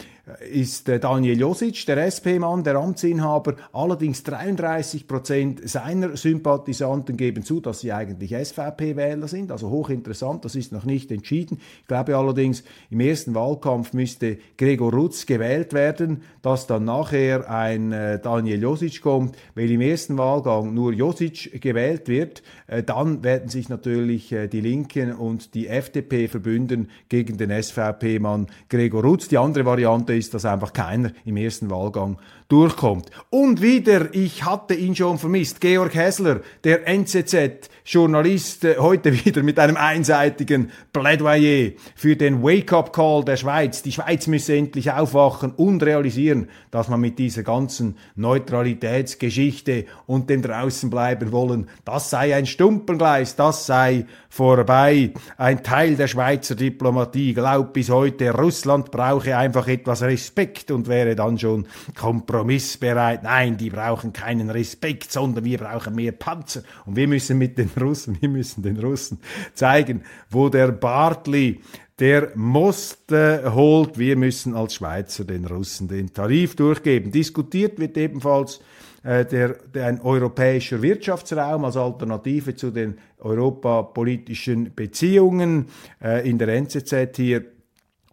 ist 0.51 0.87
äh, 0.89 0.99
Daniel 0.99 1.39
Josic, 1.39 1.85
der 1.85 2.05
SP-Mann, 2.05 2.63
der 2.63 2.75
Amtsinhaber. 2.75 3.55
Allerdings 3.73 4.23
33 4.23 5.07
Prozent 5.07 5.67
seiner 5.67 6.15
Sympathisanten 6.15 7.17
geben 7.17 7.43
zu, 7.43 7.59
dass 7.59 7.81
sie 7.81 7.91
eigentlich 7.91 8.35
SVP-Wähler 8.35 9.27
sind. 9.27 9.51
Also 9.51 9.69
hochinteressant, 9.69 10.45
das 10.45 10.55
ist 10.55 10.71
noch 10.71 10.85
nicht 10.85 11.11
entschieden. 11.11 11.59
Ich 11.81 11.87
glaube 11.87 12.15
allerdings, 12.15 12.63
im 12.89 12.99
ersten 12.99 13.35
Wahlkampf 13.35 13.93
müsste 13.93 14.37
Gregor 14.57 14.93
Rutz 14.93 15.25
gewählt 15.25 15.73
werden, 15.73 16.23
dass 16.41 16.67
dann 16.67 16.85
nachher 16.85 17.49
ein 17.49 17.91
äh, 17.91 18.19
Daniel 18.19 18.61
Josic 18.61 19.01
kommt. 19.01 19.35
Weil 19.55 19.71
im 19.71 19.81
ersten 19.81 20.17
Wahlgang 20.17 20.73
nur 20.73 20.93
Josic 20.93 21.61
gewählt 21.61 22.07
wird, 22.07 22.43
äh, 22.67 22.83
dann 22.83 23.23
werden 23.23 23.49
sich 23.49 23.69
natürlich 23.69 24.35
die 24.51 24.61
Linken 24.61 25.13
und 25.13 25.53
die 25.53 25.67
FDP 25.67 26.27
verbünden 26.27 26.89
gegen 27.09 27.37
den 27.37 27.51
SVP-Mann 27.51 28.47
Gregor 28.69 29.03
Rutz. 29.03 29.27
Die 29.27 29.37
andere 29.37 29.65
Variante 29.65 30.18
ist, 30.19 30.33
dass 30.33 30.45
einfach 30.45 30.73
keiner 30.73 31.11
im 31.25 31.37
ersten 31.37 31.69
Wahlgang 31.69 32.19
durchkommt. 32.49 33.09
Und 33.29 33.61
wieder, 33.61 34.13
ich 34.13 34.43
hatte 34.43 34.73
ihn 34.73 34.95
schon 34.95 35.19
vermisst, 35.19 35.61
Georg 35.61 35.93
Hessler, 35.93 36.41
der 36.63 36.87
NZZ-Journalist, 36.87 38.65
äh, 38.65 38.77
heute 38.77 39.13
wieder 39.25 39.43
mit 39.43 39.59
einem 39.59 39.77
einseitigen 39.77 40.71
Plädoyer 40.91 41.71
für 41.95 42.15
den 42.15 42.43
Wake-up-Call 42.43 43.23
der 43.23 43.37
Schweiz. 43.37 43.83
Die 43.83 43.91
Schweiz 43.91 44.27
müsse 44.27 44.55
endlich 44.55 44.91
aufwachen 44.91 45.51
und 45.51 45.83
realisieren, 45.83 46.49
dass 46.71 46.87
man 46.87 47.01
mit 47.01 47.19
dieser 47.19 47.43
ganzen 47.43 47.97
Neutralitätsgeschichte 48.15 49.85
und 50.07 50.29
dem 50.29 50.41
draußen 50.41 50.89
bleiben 50.89 51.31
wollen, 51.31 51.69
das 51.85 52.09
sei 52.09 52.35
ein 52.35 52.45
Stumpengleis, 52.45 53.35
das 53.35 53.65
sei 53.65 54.05
vorbei. 54.29 55.11
Ein 55.37 55.63
Teil 55.63 55.95
der 55.95 56.07
Schweizer 56.07 56.55
Diplomatie 56.55 57.33
glaubt 57.33 57.73
bis 57.73 57.89
heute, 57.89 58.31
Russland 58.31 58.91
brauche 58.91 59.35
einfach 59.35 59.67
etwas 59.67 60.03
Respekt 60.03 60.71
und 60.71 60.87
wäre 60.87 61.15
dann 61.15 61.37
schon 61.37 61.67
kompromissbereit. 61.97 63.23
Nein, 63.23 63.57
die 63.57 63.71
brauchen 63.71 64.13
keinen 64.13 64.49
Respekt, 64.49 65.11
sondern 65.11 65.43
wir 65.43 65.57
brauchen 65.57 65.95
mehr 65.95 66.11
Panzer. 66.11 66.61
Und 66.85 66.95
wir 66.95 67.07
müssen 67.07 67.37
mit 67.37 67.57
den 67.57 67.71
Russen, 67.79 68.17
wir 68.21 68.29
müssen 68.29 68.61
den 68.61 68.79
Russen 68.79 69.19
zeigen, 69.53 70.03
wo 70.29 70.49
der 70.49 70.71
Bartley 70.71 71.61
der 71.99 72.31
Most 72.35 73.11
äh, 73.11 73.49
holt. 73.49 73.97
Wir 73.97 74.15
müssen 74.15 74.55
als 74.55 74.75
Schweizer 74.75 75.25
den 75.25 75.45
Russen 75.45 75.87
den 75.87 76.13
Tarif 76.13 76.55
durchgeben. 76.55 77.11
Diskutiert 77.11 77.79
wird 77.79 77.97
ebenfalls 77.97 78.61
äh, 79.03 79.25
der, 79.25 79.49
der, 79.73 79.87
ein 79.87 80.01
europäischer 80.01 80.81
Wirtschaftsraum 80.81 81.65
als 81.65 81.77
Alternative 81.77 82.55
zu 82.55 82.71
den 82.71 82.97
europapolitischen 83.19 84.73
Beziehungen 84.75 85.67
äh, 86.01 86.29
in 86.29 86.37
der 86.37 86.49
NZZ 86.49 87.15
hier 87.15 87.45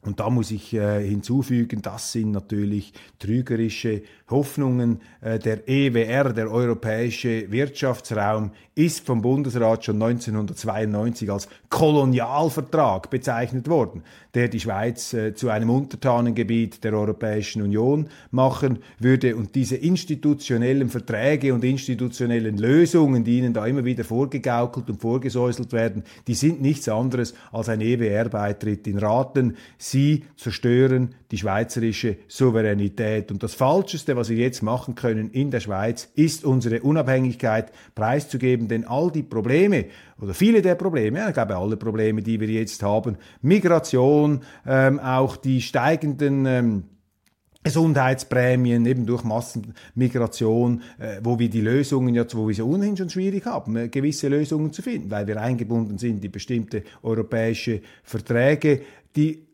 und 0.07 0.21
da 0.21 0.31
muss 0.31 0.53
ich 0.53 0.73
äh, 0.73 1.07
hinzufügen, 1.07 1.83
das 1.83 2.13
sind 2.13 2.31
natürlich 2.31 2.93
trügerische 3.19 4.03
Hoffnungen. 4.31 5.01
Äh, 5.21 5.39
der 5.39 5.69
EWR, 5.69 6.33
der 6.33 6.51
Europäische 6.51 7.51
Wirtschaftsraum, 7.51 8.53
ist 8.75 9.07
vom 9.07 9.23
Bundesrat 9.23 9.85
schon 9.85 10.03
1992 10.03 11.31
als 11.31 11.49
Kolonialvertrag 11.71 13.09
bezeichnet 13.09 13.69
worden, 13.69 14.03
der 14.35 14.49
die 14.49 14.61
Schweiz 14.61 15.15
äh, 15.15 15.35
zu 15.35 15.49
einem 15.49 15.71
Untertanengebiet 15.71 16.85
der 16.85 16.93
Europäischen 16.93 17.63
Union 17.63 18.09
machen 18.31 18.81
würde. 18.99 19.35
Und 19.35 19.55
diese 19.55 19.77
institutionellen 19.77 20.91
Verträge 20.91 21.55
und 21.55 21.65
institutionellen 21.65 22.59
Lösungen, 22.59 23.25
die 23.25 23.39
ihnen 23.39 23.55
da 23.55 23.67
immer 23.67 23.85
wieder 23.85 24.05
vorgegaukelt 24.05 24.91
und 24.91 25.01
vorgesäuselt 25.01 25.73
werden, 25.73 26.05
die 26.27 26.35
sind 26.35 26.61
nichts 26.61 26.89
anderes 26.89 27.35
als 27.51 27.69
ein 27.69 27.81
EWR-Beitritt 27.81 28.87
in 28.87 28.99
Raten. 28.99 29.57
Sie 29.79 29.96
zerstören 30.37 31.15
die 31.31 31.39
schweizerische 31.39 32.17
Souveränität. 32.29 33.31
Und 33.31 33.43
das 33.43 33.55
Falscheste, 33.55 34.17
was 34.17 34.29
wir 34.29 34.37
jetzt 34.37 34.63
machen 34.63 34.95
können 34.95 35.31
in 35.31 35.51
der 35.51 35.61
Schweiz, 35.61 36.09
ist 36.15 36.45
unsere 36.45 36.83
Unabhängigkeit 36.83 37.73
preiszugeben, 37.95 38.69
denn 38.69 38.85
all 38.87 39.11
die 39.11 39.23
Probleme 39.23 39.87
oder 40.21 40.35
viele 40.35 40.63
der 40.63 40.75
Probleme, 40.75 41.27
ich 41.27 41.35
glaube 41.35 41.57
alle 41.57 41.77
Probleme, 41.77 42.23
die 42.23 42.41
wir 42.41 42.49
jetzt 42.49 42.83
haben, 42.83 43.17
Migration, 43.43 44.41
ähm, 44.67 44.99
auch 44.99 45.37
die 45.37 45.61
steigenden 45.61 46.47
ähm, 46.47 46.85
Gesundheitsprämien, 47.67 48.87
eben 48.87 49.07
durch 49.07 49.25
Massenmigration, 49.25 50.83
äh, 51.01 51.21
wo 51.23 51.37
wir 51.41 51.51
die 51.51 51.61
Lösungen 51.61 52.15
ja, 52.15 52.25
wo 52.33 52.47
wir 52.47 52.55
sie 52.55 52.63
ohnehin 52.63 52.97
schon 52.97 53.11
schwierig 53.11 53.45
haben, 53.45 53.75
äh, 53.75 53.89
gewisse 53.89 54.29
Lösungen 54.29 54.73
zu 54.73 54.83
finden, 54.83 55.11
weil 55.11 55.27
wir 55.27 55.41
eingebunden 55.41 55.99
sind 55.99 56.25
in 56.25 56.31
bestimmte 56.31 56.85
europäische 57.03 57.81
Verträge. 58.05 58.83
Die 59.17 59.46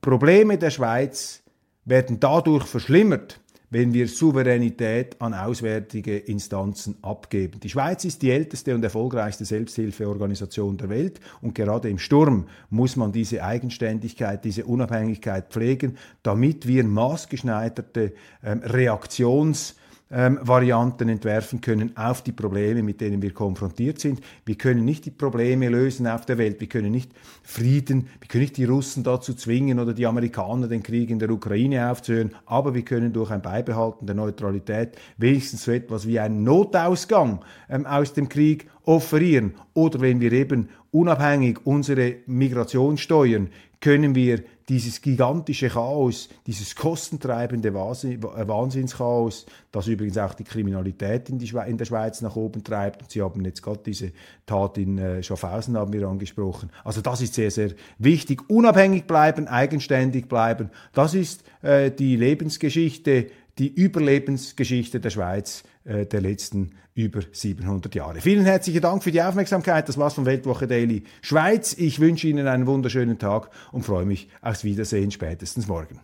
Probleme 0.00 0.56
der 0.56 0.70
Schweiz 0.70 1.42
werden 1.84 2.20
dadurch 2.20 2.64
verschlimmert, 2.64 3.40
wenn 3.68 3.92
wir 3.92 4.08
Souveränität 4.08 5.20
an 5.20 5.34
auswärtige 5.34 6.16
Instanzen 6.16 6.96
abgeben. 7.02 7.60
Die 7.60 7.68
Schweiz 7.68 8.04
ist 8.04 8.22
die 8.22 8.30
älteste 8.30 8.74
und 8.74 8.82
erfolgreichste 8.82 9.44
Selbsthilfeorganisation 9.44 10.76
der 10.76 10.88
Welt 10.88 11.20
und 11.40 11.54
gerade 11.54 11.88
im 11.88 11.98
Sturm 11.98 12.48
muss 12.70 12.96
man 12.96 13.12
diese 13.12 13.44
Eigenständigkeit, 13.44 14.44
diese 14.44 14.64
Unabhängigkeit 14.64 15.50
pflegen, 15.50 15.98
damit 16.22 16.66
wir 16.66 16.82
maßgeschneiderte 16.82 18.14
ähm, 18.42 18.60
Reaktions- 18.62 19.74
ähm, 20.10 20.38
Varianten 20.42 21.08
entwerfen 21.08 21.60
können 21.60 21.96
auf 21.96 22.22
die 22.22 22.32
Probleme, 22.32 22.82
mit 22.82 23.00
denen 23.00 23.22
wir 23.22 23.32
konfrontiert 23.32 24.00
sind. 24.00 24.20
Wir 24.44 24.56
können 24.56 24.84
nicht 24.84 25.04
die 25.04 25.10
Probleme 25.10 25.68
lösen 25.68 26.06
auf 26.06 26.26
der 26.26 26.38
Welt. 26.38 26.60
Wir 26.60 26.68
können 26.68 26.90
nicht 26.90 27.12
Frieden, 27.42 28.08
wir 28.20 28.28
können 28.28 28.42
nicht 28.42 28.56
die 28.56 28.64
Russen 28.64 29.04
dazu 29.04 29.34
zwingen 29.34 29.78
oder 29.78 29.94
die 29.94 30.06
Amerikaner 30.06 30.66
den 30.68 30.82
Krieg 30.82 31.10
in 31.10 31.18
der 31.18 31.30
Ukraine 31.30 31.90
aufzuhören, 31.90 32.34
aber 32.46 32.74
wir 32.74 32.82
können 32.82 33.12
durch 33.12 33.30
ein 33.30 33.42
Beibehalten 33.42 34.06
der 34.06 34.16
Neutralität 34.16 34.96
wenigstens 35.16 35.64
so 35.64 35.72
etwas 35.72 36.06
wie 36.06 36.18
einen 36.18 36.42
Notausgang 36.42 37.44
ähm, 37.68 37.86
aus 37.86 38.12
dem 38.12 38.28
Krieg 38.28 38.68
offerieren. 38.84 39.54
Oder 39.74 40.00
wenn 40.00 40.20
wir 40.20 40.32
eben 40.32 40.68
unabhängig 40.90 41.58
unsere 41.64 42.16
Migration 42.26 42.98
steuern, 42.98 43.50
können 43.80 44.14
wir 44.14 44.42
dieses 44.70 45.02
gigantische 45.02 45.68
Chaos, 45.68 46.28
dieses 46.46 46.76
kostentreibende 46.76 47.70
äh, 47.70 47.72
Wahnsinnschaos, 47.72 49.44
das 49.72 49.88
übrigens 49.88 50.16
auch 50.16 50.32
die 50.32 50.44
Kriminalität 50.44 51.28
in, 51.28 51.38
die 51.38 51.52
in 51.66 51.76
der 51.76 51.84
Schweiz 51.84 52.20
nach 52.20 52.36
oben 52.36 52.62
treibt. 52.62 53.02
Und 53.02 53.10
Sie 53.10 53.20
haben 53.20 53.44
jetzt 53.44 53.62
gerade 53.62 53.80
diese 53.84 54.12
Tat 54.46 54.78
in 54.78 54.96
äh, 54.98 55.24
Schaffhausen 55.24 55.76
haben 55.76 55.92
wir 55.92 56.06
angesprochen. 56.06 56.70
Also 56.84 57.00
das 57.00 57.20
ist 57.20 57.34
sehr, 57.34 57.50
sehr 57.50 57.70
wichtig. 57.98 58.48
Unabhängig 58.48 59.08
bleiben, 59.08 59.48
eigenständig 59.48 60.28
bleiben. 60.28 60.70
Das 60.92 61.14
ist 61.14 61.42
äh, 61.62 61.90
die 61.90 62.14
Lebensgeschichte 62.14 63.26
die 63.60 63.68
Überlebensgeschichte 63.68 65.00
der 65.00 65.10
Schweiz 65.10 65.64
äh, 65.84 66.06
der 66.06 66.22
letzten 66.22 66.70
über 66.94 67.20
700 67.30 67.94
Jahre. 67.94 68.20
Vielen 68.20 68.46
herzlichen 68.46 68.80
Dank 68.80 69.04
für 69.04 69.12
die 69.12 69.22
Aufmerksamkeit. 69.22 69.88
Das 69.88 69.98
war's 69.98 70.14
von 70.14 70.24
Weltwoche 70.24 70.66
Daily 70.66 71.04
Schweiz. 71.20 71.74
Ich 71.74 72.00
wünsche 72.00 72.26
Ihnen 72.26 72.46
einen 72.46 72.66
wunderschönen 72.66 73.18
Tag 73.18 73.50
und 73.70 73.84
freue 73.84 74.06
mich 74.06 74.28
aufs 74.40 74.64
Wiedersehen 74.64 75.10
spätestens 75.10 75.68
morgen. 75.68 76.00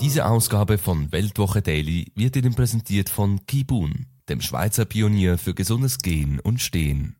Diese 0.00 0.24
Ausgabe 0.24 0.78
von 0.78 1.12
Weltwoche 1.12 1.60
Daily 1.60 2.10
wird 2.14 2.36
Ihnen 2.36 2.54
präsentiert 2.54 3.10
von 3.10 3.44
Kibun, 3.44 4.06
dem 4.30 4.40
Schweizer 4.40 4.86
Pionier 4.86 5.36
für 5.36 5.52
gesundes 5.52 5.98
Gehen 5.98 6.40
und 6.40 6.62
Stehen. 6.62 7.19